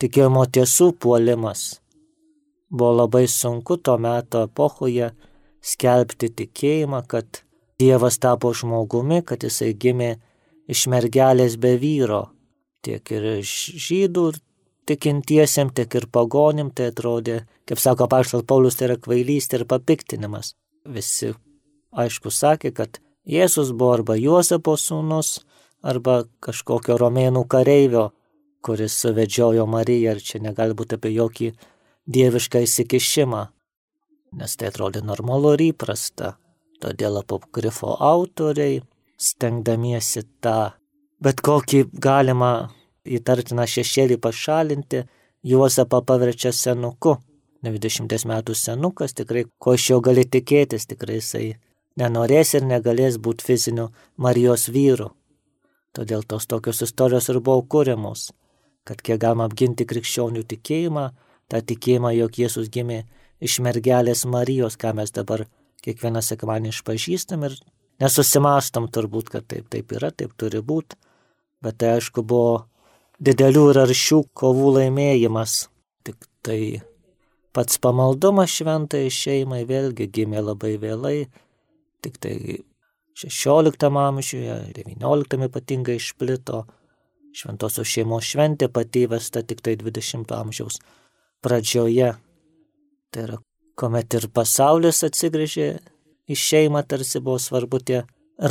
tikėjimo 0.00 0.44
tiesų 0.54 0.92
puolimas. 1.02 1.80
Buvo 2.70 2.94
labai 3.02 3.26
sunku 3.30 3.78
to 3.80 3.96
meto 3.98 4.44
epochoje 4.48 5.12
skelbti 5.64 6.30
tikėjimą, 6.40 7.04
kad 7.08 7.42
Dievas 7.78 8.18
tapo 8.18 8.50
žmogumi, 8.50 9.20
kad 9.22 9.44
jisai 9.46 9.70
gimė 9.78 10.16
iš 10.66 10.88
mergelės 10.90 11.54
be 11.62 11.76
vyro. 11.78 12.24
Tiek 12.82 13.12
ir 13.14 13.28
žydų 13.46 14.24
tikintiesiems, 14.90 15.74
tiek 15.76 15.94
ir 16.00 16.08
pagonim 16.10 16.72
tai 16.74 16.88
atrodė, 16.90 17.44
kaip 17.68 17.78
sako 17.78 18.08
Paštas 18.10 18.42
Paulius, 18.48 18.78
tai 18.78 18.88
yra 18.88 18.96
kvailystė 18.98 19.60
ir 19.60 19.68
papiktinimas. 19.70 20.56
Visi 20.88 21.34
aišku 21.92 22.32
sakė, 22.34 22.72
kad 22.74 22.98
Jėzus 23.28 23.74
buvo 23.76 23.98
arba 23.98 24.16
Juozapo 24.18 24.74
sūnus, 24.80 25.42
arba 25.84 26.22
kažkokio 26.44 26.96
romėnų 26.98 27.44
kareivio, 27.50 28.08
kuris 28.62 28.96
suvedžiojo 29.02 29.66
Mariją 29.66 30.16
ir 30.16 30.24
čia 30.24 30.42
negali 30.42 30.74
būti 30.74 30.98
apie 30.98 31.14
jokį 31.14 31.52
dievišką 32.08 32.64
įsikišimą 32.66 33.44
nes 34.32 34.56
tai 34.56 34.70
atrodė 34.70 35.02
normalu 35.04 35.54
ir 35.56 35.64
įprasta. 35.70 36.36
Todėl 36.82 37.18
apokrifo 37.20 37.96
autoriai, 38.06 38.82
stengdamiesi 39.18 40.22
tą 40.44 40.74
bet 41.24 41.40
kokį 41.42 41.88
galima 41.98 42.68
įtartiną 43.04 43.66
šešėlį 43.66 44.20
pašalinti, 44.22 45.06
Juozapą 45.48 46.00
paverčia 46.02 46.50
senuku. 46.52 47.14
20 47.62 48.24
metų 48.26 48.54
senukas 48.58 49.14
tikrai, 49.14 49.44
ko 49.58 49.74
iš 49.74 49.84
jo 49.90 49.98
gali 50.02 50.24
tikėtis, 50.26 50.86
tikrai 50.90 51.18
jisai 51.18 51.44
nenorės 51.98 52.54
ir 52.58 52.66
negalės 52.66 53.18
būti 53.22 53.46
fiziniu 53.46 53.88
Marijos 54.18 54.66
vyru. 54.74 55.12
Todėl 55.94 56.26
tos 56.26 56.46
tokios 56.50 56.82
istorijos 56.86 57.30
ir 57.30 57.38
buvo 57.38 57.62
kūriamos, 57.70 58.28
kad 58.88 59.02
kiek 59.04 59.20
galima 59.20 59.46
apginti 59.48 59.86
krikščionių 59.88 60.44
tikėjimą, 60.48 61.06
tą 61.52 61.60
tikėjimą, 61.70 62.14
jog 62.16 62.38
Jėzus 62.40 62.70
gimė 62.72 63.02
iš 63.44 63.58
mergelės 63.64 64.24
Marijos, 64.28 64.78
ką 64.80 64.94
mes 64.96 65.12
dabar 65.14 65.44
kiekvieną 65.84 66.22
sekmanį 66.24 66.72
išpažįstam 66.72 67.44
ir 67.48 67.56
nesusimastom 68.02 68.88
turbūt, 68.94 69.30
kad 69.34 69.46
taip, 69.50 69.68
taip 69.72 69.92
yra, 69.96 70.10
taip 70.10 70.34
turi 70.40 70.62
būti, 70.64 70.98
bet 71.64 71.78
tai 71.80 71.96
aišku 71.98 72.24
buvo 72.26 72.68
didelių 73.22 73.64
ir 73.72 73.82
aršių 73.84 74.22
kovų 74.38 74.72
laimėjimas. 74.78 75.66
Tik 76.06 76.16
tai 76.46 76.60
pats 77.56 77.80
pamaldumas 77.82 78.54
šventai 78.54 79.06
šeimai 79.12 79.64
vėlgi 79.68 80.08
gimė 80.14 80.42
labai 80.46 80.76
vėlai, 80.80 81.18
tik 82.04 82.18
tai 82.22 82.34
16 83.18 83.88
amžiuje, 83.90 84.58
19 84.76 85.48
ypatingai 85.48 85.98
išplito, 85.98 86.62
šventosios 87.36 87.88
šeimos 87.88 88.28
šventė 88.28 88.70
pati 88.72 89.04
įvesta 89.08 89.42
tik 89.42 89.60
tai 89.64 89.76
20 89.80 90.32
amžiaus 90.38 90.80
pradžioje 91.44 92.14
Tai 93.10 93.22
yra, 93.24 93.38
kuomet 93.78 94.14
ir 94.18 94.26
pasaulis 94.36 95.00
atsigrėžė 95.06 95.68
į 96.28 96.36
šeimą, 96.36 96.82
tarsi 96.84 97.22
buvo 97.24 97.38
svarbu 97.40 97.80
tie 97.80 98.02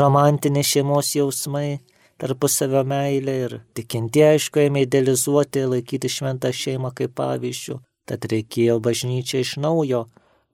romantiniai 0.01 0.65
šeimos 0.65 1.11
jausmai, 1.13 1.77
tarpusavio 2.17 2.81
meilė 2.89 3.35
ir 3.43 3.53
tikintie 3.77 4.23
aišku 4.31 4.63
ėmė 4.63 4.87
idealizuoti, 4.87 5.67
laikyti 5.73 6.09
šventą 6.09 6.49
šeimą 6.49 6.89
kaip 6.97 7.13
pavyzdžių, 7.21 7.77
tad 8.09 8.25
reikėjo 8.33 8.79
bažnyčiai 8.81 9.45
iš 9.45 9.53
naujo 9.61 10.07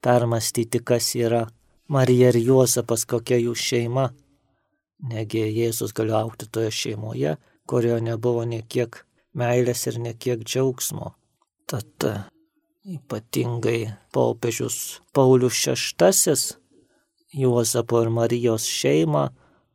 permastyti, 0.04 0.84
kas 0.84 1.14
yra 1.16 1.46
Marija 1.88 2.34
ir 2.34 2.42
Juozapas, 2.44 3.08
kokia 3.08 3.40
jų 3.40 3.56
šeima. 3.56 4.10
Negi 5.14 5.48
Jėzus 5.48 5.96
galėjo 5.96 6.26
aukti 6.26 6.52
toje 6.52 6.76
šeimoje, 6.76 7.38
kurioje 7.70 8.02
nebuvo 8.10 8.44
niekiek 8.48 9.04
meilės 9.34 9.88
ir 9.90 10.00
niekiek 10.04 10.44
džiaugsmo. 10.44 11.14
Tad 11.70 12.08
ypatingai 12.84 13.94
popiežius 14.14 15.00
Paulius 15.14 15.64
VI 15.66 16.36
Juozapo 17.34 18.02
ir 18.04 18.10
Marijos 18.14 18.68
šeimą 18.70 19.30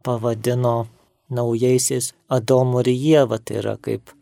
pavadino 0.05 0.87
naujaisiais 1.35 2.13
Adomu 2.29 2.85
ir 2.85 2.93
Jėva, 2.93 3.39
tai 3.43 3.59
yra 3.63 3.75
kaip 3.83 4.13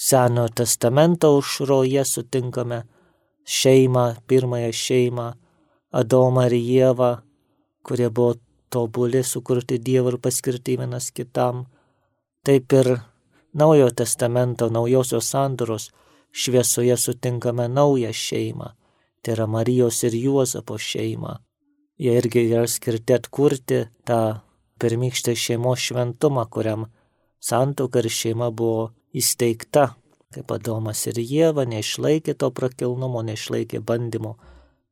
Senojo 0.00 0.52
testamento 0.60 1.32
užroje 1.38 2.04
sutinkame 2.04 2.82
šeimą, 3.44 4.06
pirmąją 4.28 4.72
šeimą, 4.72 5.26
Adomą 5.92 6.46
ir 6.48 6.56
Jėvą, 6.56 7.10
kurie 7.86 8.10
buvo 8.10 8.34
tobuli, 8.70 9.22
sukurti 9.24 9.78
Dievo 9.78 10.12
ir 10.14 10.18
paskirti 10.22 10.76
vienas 10.80 11.10
kitam. 11.14 11.64
Taip 12.44 12.72
ir 12.72 12.96
Naujojo 13.56 13.90
testamento, 13.96 14.68
naujosios 14.68 15.30
sandoros 15.32 15.90
šviesoje 16.32 16.96
sutinkame 16.96 17.68
naują 17.68 18.12
šeimą. 18.12 18.68
Tai 19.22 19.32
yra 19.34 19.46
Marijos 19.46 20.02
ir 20.04 20.14
Juozapo 20.14 20.76
šeima. 20.78 21.38
Jie 21.98 22.18
irgi 22.20 22.42
yra 22.50 22.66
skirti 22.68 23.16
atkurti 23.16 23.78
tą 24.04 24.20
pirmykštę 24.78 25.32
šeimos 25.32 25.80
šventumą, 25.88 26.44
kuriam 26.52 26.84
santoka 27.40 28.04
ir 28.04 28.10
šeima 28.12 28.50
buvo 28.52 28.90
įsteigta. 29.16 29.88
Kaip 30.36 30.52
Adomas 30.52 31.06
ir 31.08 31.16
Jėva 31.16 31.64
neišlaikė 31.64 32.36
to 32.36 32.52
prakilnumo, 32.52 33.24
neišlaikė 33.24 33.80
bandymo 33.80 34.36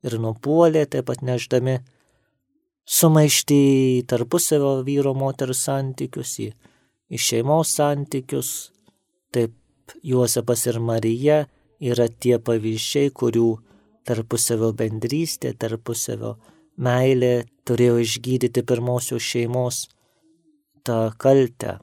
ir 0.06 0.16
nupuolė, 0.16 0.86
taip 0.88 1.10
pat 1.12 1.20
neždami 1.20 1.82
sumaišti 2.88 3.58
į 4.00 4.04
tarpusavio 4.08 4.78
vyro 4.86 5.12
moters 5.12 5.66
santykius, 5.68 6.38
į, 6.40 6.54
į 7.10 7.20
šeimos 7.20 7.74
santykius. 7.76 8.50
Taip 9.34 9.54
Juozapas 10.04 10.66
ir 10.70 10.80
Marija 10.80 11.44
yra 11.84 12.08
tie 12.08 12.38
pavyzdžiai, 12.40 13.12
kurių 13.12 13.48
tarpusavio 14.08 14.72
bendrystė, 14.76 15.52
tarpusavio 15.58 16.36
meilė 16.76 17.44
turėjo 17.68 17.98
išgydyti 18.04 18.64
pirmosios 18.66 19.24
šeimos 19.24 19.84
tą 20.84 21.10
kaltę. 21.20 21.78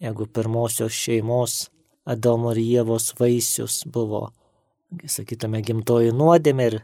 Jeigu 0.00 0.26
pirmosios 0.32 0.96
šeimos 0.96 1.68
Adomo 2.08 2.54
ir 2.54 2.62
Jėvos 2.64 3.12
vaisius 3.18 3.82
buvo, 3.84 4.30
sakytume, 5.04 5.60
gimtoji 5.62 6.14
nuodėmė 6.16 6.68
ir, 6.70 6.76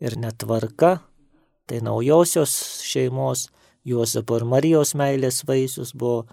ir 0.00 0.16
netvarka, 0.18 0.96
tai 1.68 1.82
naujosios 1.84 2.54
šeimos 2.88 3.50
Juozapo 3.86 4.38
ir 4.38 4.46
Marijos 4.48 4.94
meilės 4.98 5.42
vaisius 5.46 5.92
buvo 5.92 6.24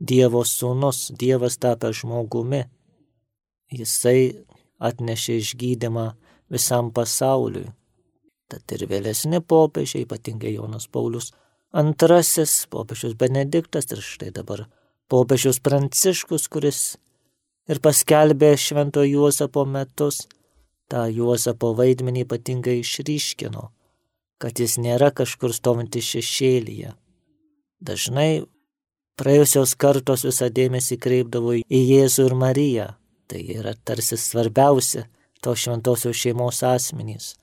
Dievo 0.00 0.42
sūnus, 0.44 1.12
Dievas 1.18 1.58
tapęs 1.62 2.02
žmogumi 2.02 2.64
jisai 3.74 4.44
atnešė 4.82 5.38
išgydymą 5.40 6.10
visam 6.50 6.90
pasauliui. 6.94 7.70
Tad 8.50 8.74
ir 8.76 8.84
vėlesni 8.90 9.40
popiežiai, 9.40 10.04
ypatingai 10.04 10.54
Jonas 10.56 10.86
Paulius 10.86 11.32
II, 11.74 12.46
popiežius 12.70 13.14
Benediktas 13.18 13.88
ir 13.90 14.02
štai 14.04 14.30
dabar 14.34 14.66
popiežius 15.10 15.60
Pranciškus, 15.64 16.48
kuris 16.52 16.80
ir 17.68 17.80
paskelbė 17.80 18.54
Švento 18.60 19.02
Juozapo 19.06 19.64
metus, 19.64 20.26
tą 20.90 21.06
Juozapo 21.08 21.72
vaidmenį 21.78 22.26
ypatingai 22.26 22.80
išryškino, 22.82 23.70
kad 24.38 24.60
jis 24.60 24.76
nėra 24.78 25.10
kažkur 25.16 25.54
stovinti 25.56 26.02
šešėlyje. 26.04 26.92
Dažnai 27.84 28.44
praėjusios 29.20 29.76
kartos 29.78 30.26
visą 30.26 30.50
dėmesį 30.50 31.00
kreipdavo 31.00 31.56
į 31.60 31.80
Jėzų 31.92 32.28
ir 32.28 32.38
Mariją, 32.38 32.90
Tai 33.26 33.40
yra 33.40 33.72
tarsi 33.74 34.16
svarbiausia 34.20 35.06
to 35.42 35.54
šventosios 35.56 36.16
šeimos 36.16 36.60
asmenys. 36.62 37.34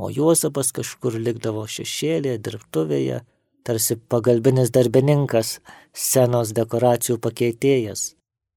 O 0.00 0.08
Juozapas 0.08 0.72
kažkur 0.72 1.18
likdavo 1.20 1.66
šešėlėje, 1.68 2.38
dirbtuvėje, 2.46 3.18
tarsi 3.64 3.96
pagalbinis 4.10 4.72
darbininkas, 4.72 5.58
scenos 5.92 6.54
dekoracijų 6.56 7.18
pakeitėjas. 7.20 8.14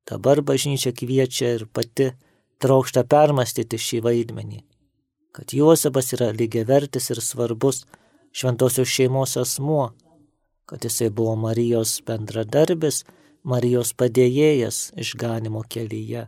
Dabar 0.08 0.40
bažnyčia 0.42 0.94
kviečia 0.96 1.52
ir 1.58 1.66
pati 1.68 2.14
trokšta 2.64 3.04
permastyti 3.12 3.80
šį 3.80 4.00
vaidmenį, 4.08 4.64
kad 5.36 5.52
Juozapas 5.56 6.14
yra 6.16 6.32
lygiavertis 6.32 7.12
ir 7.12 7.20
svarbus 7.24 7.84
šventosios 8.32 8.88
šeimos 8.88 9.36
asmuo, 9.40 9.92
kad 10.70 10.86
jisai 10.86 11.10
buvo 11.10 11.36
Marijos 11.48 12.00
bendradarbis, 12.08 13.04
Marijos 13.44 13.92
padėjėjas 14.00 14.94
išganimo 15.04 15.66
kelyje 15.68 16.28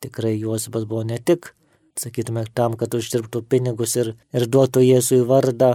Tikrai 0.00 0.36
Juozapas 0.38 0.84
buvo 0.84 1.02
ne 1.02 1.16
tik, 1.18 1.54
sakytume, 1.96 2.44
tam, 2.54 2.76
kad 2.76 2.92
uždirbtų 2.94 3.40
pinigus 3.48 3.96
ir, 3.96 4.12
ir 4.36 4.44
duotų 4.46 4.82
Jėzui 4.84 5.22
vardą, 5.24 5.70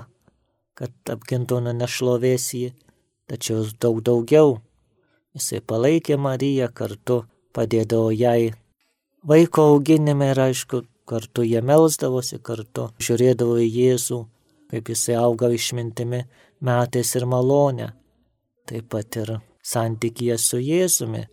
kad 0.77 0.93
apgintų 1.09 1.57
nuo 1.65 1.73
nešlovės 1.73 2.45
jį, 2.53 2.69
tačiau 3.27 3.65
daug 3.81 4.03
daugiau. 4.05 4.59
Jisai 5.33 5.61
palaikė 5.65 6.19
Mariją 6.21 6.69
kartu, 6.69 7.23
padėdavo 7.55 8.11
jai 8.13 8.53
vaiko 9.25 9.65
auginime 9.73 10.29
ir 10.35 10.43
aišku, 10.45 10.83
kartu 11.09 11.43
jie 11.47 11.63
melsdavosi, 11.65 12.37
kartu 12.39 12.91
žiūrėdavo 13.01 13.57
į 13.65 13.69
Jėzų, 13.79 14.21
kaip 14.71 14.89
jisai 14.89 15.17
auga 15.19 15.51
išmintimi 15.51 16.23
metais 16.61 17.15
ir 17.19 17.27
malonę. 17.27 17.91
Taip 18.67 18.87
pat 18.93 19.17
ir 19.19 19.35
santykėje 19.65 20.37
su 20.39 20.61
Jėzumi. 20.61 21.25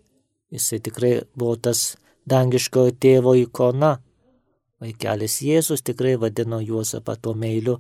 Jisai 0.53 0.81
tikrai 0.83 1.13
buvo 1.37 1.57
tas 1.57 1.97
dangiškojo 2.29 2.97
tėvo 3.01 3.35
ikona. 3.39 3.99
Vaikelis 4.83 5.41
Jėzus 5.43 5.85
tikrai 5.87 6.17
vadino 6.21 6.61
Juozapą 6.63 7.17
tuo 7.21 7.35
meiliu 7.35 7.79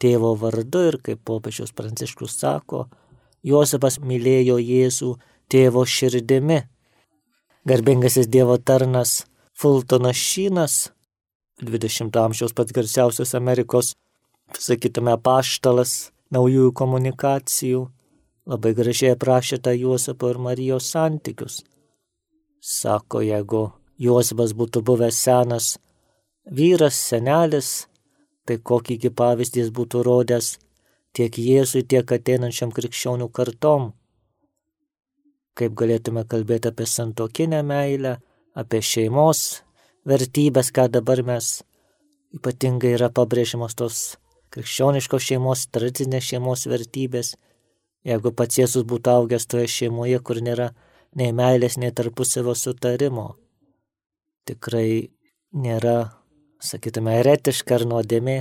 tėvo 0.00 0.32
vardu 0.38 0.86
ir 0.90 0.98
kaip 1.04 1.22
popiežius 1.28 1.74
Pranciškus 1.76 2.38
sako, 2.40 2.86
Juozapas 3.46 3.98
mylėjo 4.04 4.58
Jėzų 4.60 5.14
tėvo 5.50 5.84
širdimi. 5.86 6.60
Garbingasis 7.68 8.28
Dievo 8.28 8.56
tarnas 8.58 9.24
Fultonas 9.56 10.16
Šynas, 10.16 10.76
20 11.60 12.16
amžiaus 12.16 12.54
pats 12.56 12.72
garsiausias 12.72 13.34
Amerikos, 13.36 13.92
sakytume, 14.58 15.16
paštalas 15.22 16.10
naujųjų 16.34 16.72
komunikacijų, 16.76 17.82
labai 18.50 18.72
gražiai 18.74 19.14
aprašė 19.14 19.60
tą 19.64 19.74
Juozapo 19.76 20.30
ir 20.30 20.40
Marijos 20.42 20.90
santykius. 20.94 21.60
Sako, 22.60 23.22
jeigu 23.24 23.68
Juozapas 24.00 24.54
būtų 24.56 24.82
buvęs 24.86 25.20
senas 25.26 25.70
vyras, 26.44 26.96
senelis, 26.96 27.86
tai 28.46 28.58
kokįgi 28.58 29.12
pavyzdys 29.14 29.70
būtų 29.76 30.02
rodęs 30.06 30.56
tiek 31.16 31.38
Jėzui, 31.38 31.84
tiek 31.84 32.12
ateinančiam 32.12 32.72
krikščionių 32.74 33.28
kartom. 33.34 33.92
Kaip 35.58 35.74
galėtume 35.76 36.24
kalbėti 36.30 36.70
apie 36.70 36.86
santokinę 36.86 37.62
meilę, 37.66 38.16
apie 38.54 38.80
šeimos 38.80 39.62
vertybės, 40.08 40.70
ką 40.72 40.88
dabar 40.88 41.22
mes 41.26 41.60
ypatingai 42.34 42.94
yra 42.96 43.10
pabrėžiamos 43.12 43.76
tos 43.76 44.00
krikščioniškos 44.54 45.26
šeimos, 45.28 45.66
tradicinės 45.74 46.26
šeimos 46.32 46.66
vertybės. 46.70 47.34
Jeigu 48.06 48.32
pats 48.32 48.58
Jėzus 48.58 48.86
būtų 48.88 49.12
augęs 49.12 49.46
toje 49.50 49.68
šeimoje, 49.68 50.20
kur 50.24 50.40
nėra 50.42 50.70
nei 51.16 51.34
meilės, 51.36 51.76
nei 51.78 51.92
tarpusavio 51.92 52.54
sutarimo, 52.56 53.34
tikrai 54.48 55.10
nėra, 55.52 55.98
sakytume, 56.62 57.18
eretiška 57.20 57.76
ar 57.76 57.86
nuodėmė 57.92 58.38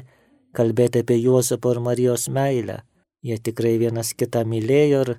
kalbėti 0.55 1.03
apie 1.03 1.19
Juozapo 1.19 1.73
ir 1.73 1.81
Marijos 1.83 2.27
meilę. 2.33 2.81
Jie 3.25 3.37
tikrai 3.43 3.75
vienas 3.81 4.13
kitą 4.15 4.45
mylėjo 4.47 5.01
ir, 5.05 5.15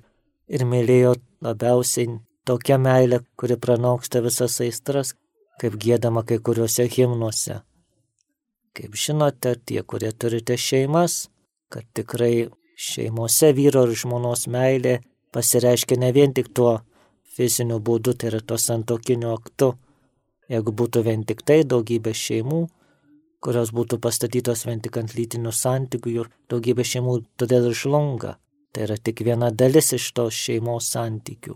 ir 0.49 0.65
mylėjo 0.65 1.15
labiausiai 1.45 2.17
tokią 2.49 2.79
meilę, 2.81 3.21
kuri 3.37 3.57
pranoksta 3.61 4.23
visas 4.25 4.57
aistras, 4.65 5.13
kaip 5.61 5.77
gėdama 5.77 6.25
kai 6.25 6.39
kuriuose 6.41 6.87
himnuose. 6.89 7.61
Kaip 8.77 8.95
žinote, 8.95 9.55
tie, 9.65 9.81
kurie 9.83 10.11
turite 10.11 10.55
šeimas, 10.57 11.27
kad 11.71 11.83
tikrai 11.93 12.49
šeimose 12.79 13.51
vyro 13.57 13.85
ir 13.87 13.97
žmonos 14.03 14.47
meilė 14.47 14.99
pasireiškia 15.35 15.99
ne 15.99 16.11
vien 16.15 16.33
tik 16.33 16.53
tuo 16.55 16.79
fiziniu 17.35 17.79
būdu, 17.79 18.15
tai 18.15 18.31
yra 18.31 18.41
to 18.43 18.57
santokiniu 18.59 19.33
aktu, 19.35 19.73
Jeigu 20.51 20.73
būtų 20.75 21.03
vien 21.05 21.21
tik 21.27 21.45
tai 21.47 21.61
daugybė 21.63 22.11
šeimų, 22.17 22.61
kurios 23.43 23.71
būtų 23.75 24.01
pastatytos 24.03 24.65
vien 24.67 24.81
tik 24.83 24.97
ant 24.99 25.13
lytinių 25.15 25.53
santykių 25.55 26.15
ir 26.17 26.29
daugybė 26.51 26.83
šeimų 26.87 27.13
todėl 27.39 27.69
žlunga. 27.71 28.35
Tai 28.71 28.83
yra 28.87 28.97
tik 28.97 29.23
viena 29.27 29.51
dalis 29.51 29.91
iš 29.95 30.09
tos 30.15 30.35
šeimos 30.35 30.91
santykių. 30.91 31.55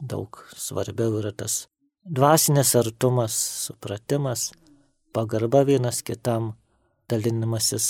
Daug 0.00 0.40
svarbiau 0.56 1.20
yra 1.20 1.32
tas 1.32 1.66
dvasinės 2.04 2.72
artumas, 2.80 3.36
supratimas, 3.68 4.50
pagarba 5.12 5.62
vienas 5.68 6.02
kitam, 6.06 6.52
dalinimasis 7.10 7.86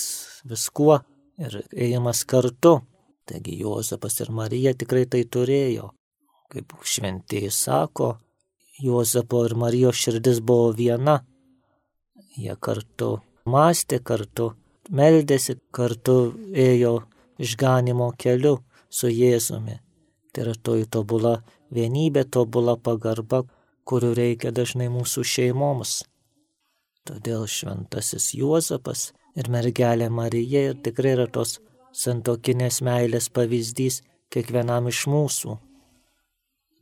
viskuo 0.49 1.01
ir 1.39 1.63
ėjimas 1.73 2.25
kartu. 2.29 2.81
Taigi 3.27 3.55
Juozapas 3.61 4.19
ir 4.21 4.33
Marija 4.35 4.73
tikrai 4.75 5.05
tai 5.07 5.23
turėjo. 5.25 5.93
Kaip 6.51 6.75
šventieji 6.83 7.53
sako, 7.55 8.17
Juozapo 8.83 9.45
ir 9.47 9.55
Marijos 9.55 10.01
širdis 10.03 10.43
buvo 10.43 10.73
viena. 10.77 11.21
Jie 12.37 12.57
kartu 12.61 13.21
mąstė 13.45 13.99
kartu, 14.03 14.53
meldėsi 14.91 15.59
kartu, 15.75 16.35
ėjo 16.53 17.03
išganimo 17.43 18.13
keliu 18.19 18.59
su 18.91 19.11
Jėzumi. 19.11 19.79
Tai 20.33 20.45
yra 20.47 20.55
toji 20.55 20.87
tobula 20.89 21.41
vienybė, 21.75 22.25
tobula 22.25 22.77
pagarba, 22.77 23.43
kurių 23.85 24.15
reikia 24.17 24.53
dažnai 24.55 24.89
mūsų 24.93 25.25
šeimoms. 25.27 26.03
Todėl 27.09 27.49
šventasis 27.51 28.29
Juozapas 28.39 29.09
ir 29.35 29.49
mergelė 29.51 30.09
Marija 30.13 30.69
ir 30.71 30.77
tikrai 30.87 31.17
yra 31.17 31.27
tos 31.27 31.57
santokinės 32.03 32.79
meilės 32.87 33.29
pavyzdys 33.35 34.01
kiekvienam 34.33 34.87
iš 34.93 35.05
mūsų. 35.11 35.57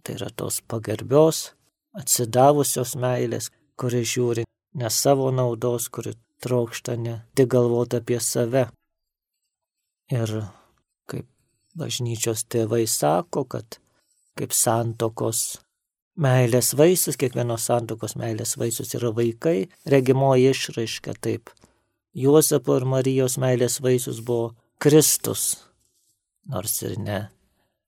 Tai 0.04 0.16
yra 0.16 0.28
tos 0.36 0.60
pagarbios, 0.70 1.50
atsidavusios 1.96 2.94
meilės, 3.00 3.50
kuri 3.80 4.02
žiūri 4.04 4.44
ne 4.80 4.90
savo 4.92 5.30
naudos, 5.34 5.88
kuri 5.88 6.14
trokšta 6.44 6.96
ne 6.96 7.16
tik 7.36 7.50
galvoti 7.56 8.00
apie 8.00 8.20
save. 8.20 8.66
Ir 10.12 10.36
kaip 11.10 11.26
bažnyčios 11.78 12.44
tėvai 12.50 12.84
sako, 12.88 13.44
kad 13.44 13.80
kaip 14.38 14.52
santokos 14.56 15.60
meilės 16.20 16.74
vaisius, 16.76 17.18
kiekvienos 17.20 17.66
santokos 17.70 18.16
meilės 18.20 18.56
vaisius 18.60 18.94
yra 18.98 19.10
vaikai, 19.16 19.70
regimoji 19.88 20.50
išraiška 20.52 21.16
taip. 21.20 21.50
Juozapo 22.14 22.76
ir 22.80 22.86
Marijos 22.88 23.38
meilės 23.40 23.80
vaisius 23.82 24.22
buvo 24.26 24.54
Kristus, 24.82 25.52
nors 26.50 26.80
ir 26.82 26.98
ne 26.98 27.20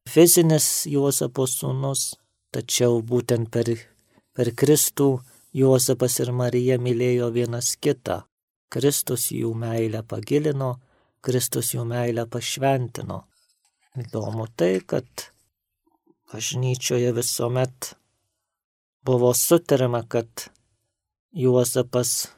fizinis 0.09 0.87
Juozapo 0.91 1.47
sūnus, 1.47 2.13
tačiau 2.53 3.01
būtent 3.03 3.51
per, 3.53 3.71
per 4.35 4.53
Kristų 4.59 5.21
Juozapas 5.53 6.19
ir 6.25 6.33
Marija 6.33 6.79
mylėjo 6.81 7.31
vienas 7.35 7.75
kitą. 7.77 8.23
Kristus 8.73 9.29
jų 9.35 9.53
meilę 9.59 10.01
pagilino, 10.09 10.79
Kristus 11.21 11.75
jų 11.75 11.85
meilę 11.85 12.25
pašventino. 12.27 13.19
Įdomu 14.01 14.47
tai, 14.57 14.81
kad 14.81 15.29
bažnyčioje 16.33 17.13
visuomet 17.13 17.93
buvo 19.05 19.35
sutarima, 19.35 20.03
kad 20.09 20.27
Juozapas 21.33 22.29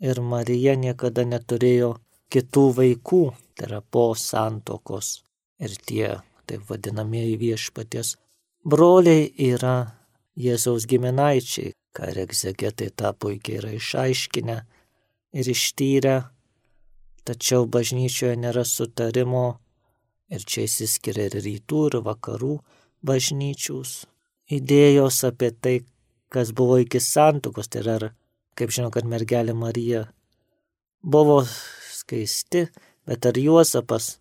ir 0.00 0.20
Marija 0.20 0.74
niekada 0.78 1.24
neturėjo 1.26 1.96
kitų 2.32 2.66
vaikų, 2.78 3.22
tai 3.54 3.66
yra 3.68 3.80
po 3.82 4.12
santokos. 4.18 5.20
Ir 5.62 5.74
tie, 5.86 6.08
taip 6.46 6.64
vadinamieji 6.70 7.36
viešpaties 7.38 8.16
broliai, 8.64 9.28
yra 9.36 9.92
Jėzaus 10.38 10.86
giminaičiai, 10.88 11.74
ką 11.92 12.08
egzegetai 12.24 12.88
tą 12.96 13.12
puikiai 13.12 13.58
yra 13.60 13.74
išaiškinę 13.76 14.56
ir 15.36 15.50
ištyrę, 15.54 16.16
tačiau 17.28 17.66
bažnyčioje 17.66 18.38
nėra 18.40 18.64
sutarimo 18.64 19.44
ir 20.32 20.46
čia 20.48 20.64
įsiskiria 20.64 21.28
ir 21.28 21.36
rytų, 21.44 21.82
ir 21.90 22.00
vakarų 22.06 22.54
bažnyčius 23.04 24.06
idėjos 24.50 25.22
apie 25.28 25.50
tai, 25.52 25.76
kas 26.32 26.52
buvo 26.56 26.78
iki 26.82 27.00
santokos, 27.00 27.68
tai 27.68 27.82
yra, 27.84 28.12
kaip 28.58 28.72
žinau, 28.74 28.90
kad 28.94 29.06
mergelė 29.08 29.54
Marija 29.54 30.06
buvo 31.02 31.42
skaisti, 31.92 32.66
bet 33.06 33.26
ar 33.26 33.38
Juozapas 33.38 34.16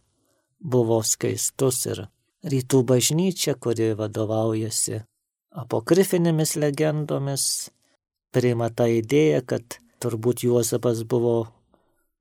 buvo 0.61 1.01
skaistus 1.05 1.85
ir 1.89 2.05
rytų 2.43 2.83
bažnyčia, 2.89 3.55
kuri 3.55 3.93
vadovaujasi 3.97 5.01
apokrifinėmis 5.51 6.55
legendomis, 6.61 7.45
priima 8.31 8.69
tą 8.73 8.87
idėją, 8.89 9.41
kad 9.45 9.77
turbūt 10.01 10.45
Juozapas 10.47 11.03
buvo 11.03 11.51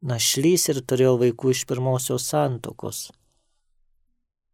našlys 0.03 0.69
ir 0.73 0.83
turėjo 0.83 1.17
vaikų 1.21 1.55
iš 1.55 1.65
pirmosios 1.69 2.27
santokos. 2.33 3.09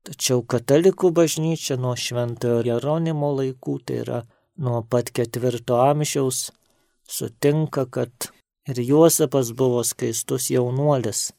Tačiau 0.07 0.45
katalikų 0.47 1.11
bažnyčia 1.11 1.77
nuo 1.83 1.97
šventojo 1.99 2.61
Jeronimo 2.66 3.33
laikų, 3.40 3.75
tai 3.87 4.03
yra 4.05 4.21
nuo 4.62 4.85
pat 4.87 5.11
ketvirto 5.11 5.81
amžiaus, 5.83 6.53
sutinka, 7.11 7.88
kad 7.90 8.31
ir 8.71 8.79
Juozapas 8.87 9.51
buvo 9.59 9.83
skaistus 9.85 10.51
jaunuolis, 10.55 11.33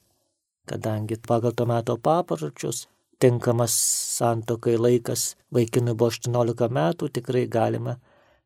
kadangi 0.67 1.15
pagal 1.27 1.55
to 1.55 1.67
meto 1.69 1.95
papročius 1.95 2.87
tinkamas 3.19 3.73
santokai 4.17 4.75
laikas 4.77 5.35
vaikinui 5.53 5.95
buvo 5.97 6.11
18 6.11 6.69
metų, 6.79 7.09
tikrai 7.17 7.45
galime 7.47 7.97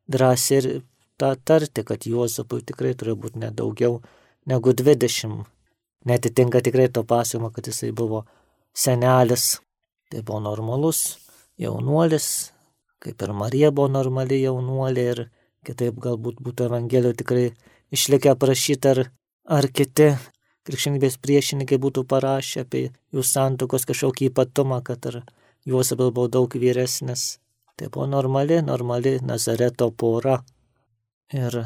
drąsiai 0.08 0.60
ir 0.60 0.68
tą 1.20 1.34
tarti, 1.44 1.84
kad 1.84 2.06
Juozapui 2.08 2.62
tikrai 2.66 2.94
turėjo 2.98 3.18
būti 3.24 3.42
nedaugiau 3.42 4.00
negu 4.46 4.72
20. 4.72 5.44
Netitinka 6.08 6.62
tikrai 6.64 6.88
to 6.88 7.04
pasimo, 7.04 7.50
kad 7.50 7.68
jisai 7.68 7.92
buvo 7.92 8.24
senelis. 8.74 9.60
Tai 10.12 10.20
buvo 10.28 10.42
normalus 10.44 10.98
jaunuolis, 11.56 12.26
kaip 13.00 13.22
ir 13.24 13.32
Marija 13.32 13.70
buvo 13.72 13.88
normali 13.88 14.42
jaunuolė 14.42 15.04
ir 15.14 15.22
kitaip 15.64 15.96
galbūt 16.04 16.42
būtų 16.44 16.66
Evangelijoje 16.68 17.18
tikrai 17.22 17.46
išlikę 17.96 18.34
aprašyti 18.34 18.90
ar, 18.92 19.00
ar 19.48 19.68
kiti 19.72 20.10
krikščionybės 20.68 21.16
priešininkai 21.24 21.78
būtų 21.80 22.04
parašę 22.12 22.66
apie 22.66 22.84
jų 23.14 23.24
santokos 23.24 23.88
kažkokį 23.88 24.28
ypatumą, 24.34 24.82
kad 24.84 25.08
ar 25.08 25.22
Juozapas 25.64 26.10
buvo 26.10 26.28
daug 26.28 26.54
vyresnis. 26.58 27.38
Tai 27.78 27.88
buvo 27.88 28.06
normali, 28.10 28.60
normali 28.66 29.16
Nazareto 29.24 29.88
pora. 29.96 30.40
Ir 31.32 31.62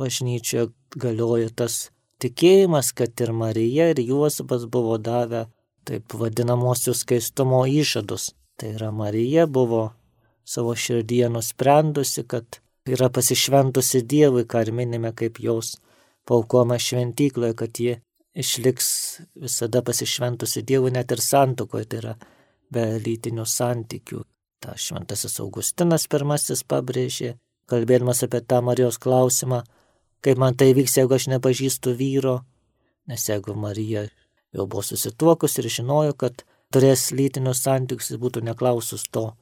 bažnyčioje 0.00 0.70
galioja 0.96 1.50
tas 1.52 1.90
tikėjimas, 2.22 2.94
kad 2.96 3.12
ir 3.20 3.34
Marija, 3.36 3.90
ir 3.92 4.00
Juozapas 4.00 4.64
buvo 4.70 4.96
davę 4.96 5.50
taip 5.88 6.14
vadinamosius 6.14 7.02
skaistumo 7.04 7.64
įžadus. 7.68 8.32
Tai 8.56 8.74
yra 8.76 8.90
Marija 8.94 9.46
buvo 9.46 9.90
savo 10.44 10.74
širdyje 10.76 11.28
nusprendusi, 11.32 12.24
kad 12.28 12.60
yra 12.86 13.08
pasišventusi 13.10 14.02
Dievui, 14.02 14.44
ką 14.44 14.66
ir 14.66 14.72
minime 14.74 15.12
kaip 15.16 15.40
jos 15.40 15.76
paukoma 16.28 16.78
šventykloje, 16.78 17.54
kad 17.58 17.80
ji 17.80 17.96
išliks 18.34 18.88
visada 19.34 19.82
pasišventusi 19.82 20.62
Dievui 20.62 20.92
net 20.94 21.12
ir 21.12 21.20
santukoje, 21.22 21.88
tai 21.88 22.02
yra 22.02 22.14
be 22.72 22.86
lytinių 23.04 23.46
santykių. 23.46 24.22
Ta 24.62 24.76
šventasis 24.78 25.40
Augustinas 25.42 26.06
pirmasis 26.06 26.62
pabrėžė, 26.62 27.34
kalbėdamas 27.70 28.22
apie 28.22 28.40
tą 28.46 28.60
Marijos 28.62 28.98
klausimą, 29.02 29.62
kaip 30.22 30.38
man 30.38 30.54
tai 30.54 30.70
vyks, 30.76 31.00
jeigu 31.00 31.16
aš 31.18 31.28
nepažįstu 31.34 31.96
vyro, 31.98 32.40
nes 33.10 33.26
jeigu 33.28 33.56
Marija 33.58 34.06
jau 34.52 34.66
buvo 34.66 34.82
susituokus 34.86 35.58
ir 35.58 35.68
žinojo, 35.72 36.16
kad 36.18 36.44
turės 36.72 37.10
lytinius 37.12 37.62
santykius, 37.64 38.14
būtų 38.20 38.44
neklausus 38.48 39.04
to. 39.12 39.32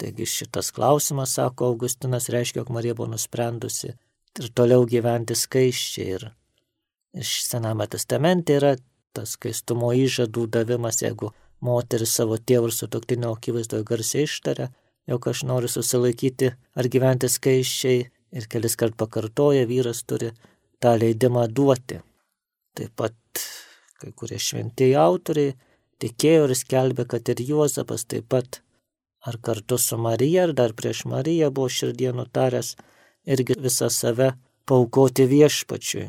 Taigi 0.00 0.26
šitas 0.26 0.72
klausimas, 0.74 1.36
sako 1.36 1.72
Augustinas, 1.72 2.30
reiškia, 2.32 2.62
jog 2.62 2.72
Marija 2.74 2.96
buvo 2.98 3.12
nusprendusi 3.12 3.92
ir 4.40 4.48
toliau 4.56 4.86
gyventi 4.88 5.36
skaiščiai. 5.38 6.16
Ir 6.16 6.28
iš 7.22 7.34
Sename 7.46 7.86
testamente 7.92 8.56
yra 8.58 8.74
tas 9.12 9.36
skaistumo 9.36 9.92
įžadų 9.96 10.46
davimas, 10.56 11.02
jeigu 11.04 11.32
moteris 11.62 12.14
savo 12.16 12.38
tėvų 12.40 12.70
ir 12.70 12.76
sutoktinio 12.76 13.34
akivaizdoje 13.36 13.86
garsiai 13.88 14.26
ištaria, 14.26 14.70
jog 15.10 15.28
aš 15.28 15.44
noriu 15.48 15.70
susilaikyti 15.70 16.52
ar 16.78 16.88
gyventi 16.88 17.28
skaiščiai 17.30 17.98
ir 18.32 18.48
kelis 18.48 18.78
kart 18.80 18.96
pakartoja, 18.98 19.68
vyras 19.68 20.02
turi 20.08 20.32
tą 20.82 20.96
leidimą 20.98 21.46
duoti. 21.52 22.00
Taip 22.72 22.96
pat 22.96 23.44
kai 24.02 24.12
kurie 24.18 24.40
šventieji 24.42 24.98
autoriai 24.98 25.54
tikėjo 26.02 26.48
ir 26.48 26.54
skelbė, 26.58 27.06
kad 27.06 27.28
ir 27.30 27.42
Juozapas 27.46 28.04
taip 28.10 28.28
pat 28.32 28.62
ar 29.22 29.38
kartu 29.38 29.78
su 29.78 29.98
Marija, 29.98 30.48
ar 30.48 30.54
dar 30.58 30.74
prieš 30.74 31.04
Mariją 31.06 31.52
buvo 31.54 31.70
širdie 31.70 32.10
nutaręs 32.16 32.74
irgi 33.30 33.58
visą 33.62 33.90
save 33.90 34.32
paukoti 34.66 35.28
viešpačiui. 35.30 36.08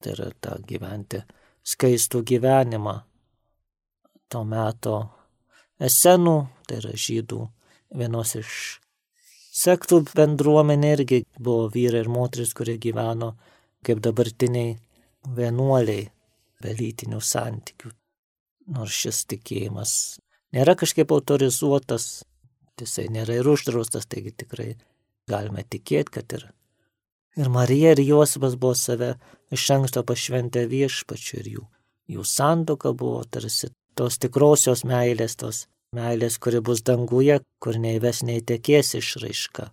Tai 0.00 0.14
yra 0.14 0.30
tą 0.40 0.56
gyventi 0.64 1.20
skaistų 1.66 2.22
gyvenimą. 2.32 2.96
To 4.32 4.44
meto 4.44 4.96
esenų, 5.80 6.36
tai 6.68 6.80
yra 6.80 6.92
žydų, 6.96 7.40
vienos 7.96 8.34
iš 8.38 8.52
sektų 9.58 10.02
bendruomenė 10.14 10.92
irgi 10.98 11.22
buvo 11.38 11.68
vyrai 11.72 12.04
ir 12.04 12.12
moteris, 12.12 12.52
kurie 12.56 12.76
gyveno 12.80 13.32
kaip 13.84 14.00
dabartiniai 14.04 14.76
vienuoliai 15.36 16.08
be 16.62 16.74
lytinių 16.78 17.20
santykių. 17.22 17.92
Nors 18.74 18.92
šis 18.92 19.24
tikėjimas 19.30 19.92
nėra 20.52 20.74
kažkaip 20.76 21.12
autorizuotas, 21.14 22.22
jisai 22.78 23.08
nėra 23.12 23.38
ir 23.40 23.48
uždraustas, 23.48 24.06
taigi 24.06 24.34
tikrai 24.44 24.74
Galime 25.28 25.64
tikėti, 25.68 26.12
kad 26.16 26.32
ir, 26.38 26.44
ir 27.36 27.50
Marija, 27.52 27.92
ir 27.92 28.00
Josibas 28.06 28.56
buvo 28.56 28.74
save 28.78 29.14
iš 29.52 29.66
anksto 29.74 30.02
pašventę 30.08 30.64
viešpačiu 30.70 31.40
ir 31.42 31.50
jų. 31.56 31.64
Jų 32.14 32.24
sandoka 32.24 32.94
buvo 32.96 33.20
tarsi 33.28 33.68
tos 33.98 34.16
tikrosios 34.22 34.86
meilės, 34.88 35.36
tos 35.36 35.66
meilės, 35.96 36.38
kuri 36.40 36.62
bus 36.64 36.80
danguje, 36.80 37.42
kur 37.60 37.76
neįves 37.76 38.22
neįtekės 38.24 38.94
išraiška. 39.02 39.68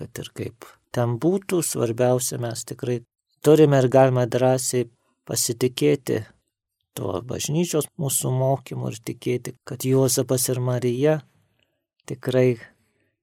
Kad 0.00 0.22
ir 0.22 0.32
kaip 0.34 0.66
ten 0.94 1.18
būtų, 1.22 1.62
svarbiausia 1.62 2.40
mes 2.42 2.66
tikrai 2.66 3.00
turime 3.46 3.78
ir 3.78 3.90
galime 3.92 4.26
drąsiai 4.26 4.88
pasitikėti 5.30 6.24
tuo 6.98 7.20
bažnyčios 7.22 7.86
mūsų 8.00 8.32
mokymu 8.34 8.90
ir 8.90 8.98
tikėti, 9.06 9.54
kad 9.64 9.86
Juozapas 9.86 10.48
ir 10.50 10.58
Marija 10.64 11.20
tikrai 12.10 12.58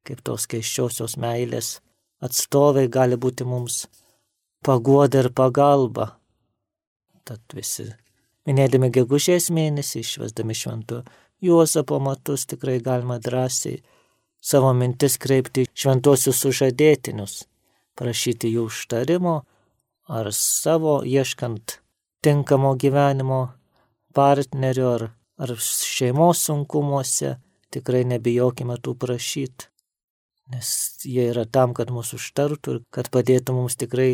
kaip 0.07 0.23
tos 0.23 0.47
keiščiosios 0.47 1.17
meilės 1.19 1.77
atstovai 2.23 2.87
gali 2.87 3.19
būti 3.19 3.45
mums 3.47 3.85
paguoda 4.65 5.25
ir 5.25 5.33
pagalba. 5.35 6.13
Tad 7.27 7.43
visi 7.53 7.89
minėdami 8.47 8.89
gegužės 8.95 9.49
mėnesį, 9.51 10.05
išvesdami 10.05 10.55
šventų 10.55 11.01
Juozapo 11.43 11.99
matus, 12.01 12.47
tikrai 12.49 12.79
galima 12.81 13.19
drąsiai 13.21 13.81
savo 14.41 14.71
mintis 14.73 15.19
kreipti 15.21 15.67
šventosius 15.75 16.39
sužadėtinius, 16.45 17.43
prašyti 17.99 18.53
jų 18.55 18.69
užtarimo 18.71 19.35
ar 20.07 20.31
savo 20.33 21.01
ieškant 21.03 21.81
tinkamo 22.21 22.75
gyvenimo 22.75 23.41
partnerio 24.13 24.91
ar, 24.95 25.03
ar 25.37 25.53
šeimos 25.61 26.45
sunkumuose, 26.47 27.35
tikrai 27.73 28.03
nebijokime 28.09 28.77
tų 28.83 28.95
prašyti, 28.99 29.69
nes 30.53 30.69
jie 31.05 31.29
yra 31.31 31.45
tam, 31.45 31.75
kad 31.77 31.91
mūsų 31.93 32.19
užtartų 32.21 32.75
ir 32.75 32.83
kad 32.93 33.11
padėtų 33.13 33.55
mums 33.57 33.77
tikrai 33.79 34.11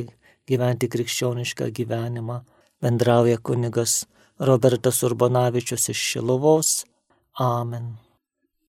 gyventi 0.49 0.89
krikščionišką 0.91 1.69
gyvenimą. 1.77 2.41
Bendrauja 2.83 3.37
kunigas 3.39 4.03
Robertas 4.39 5.03
Urbonavičius 5.07 5.91
iš 5.93 6.07
Šilovos. 6.13 6.81
Amen. 7.39 7.93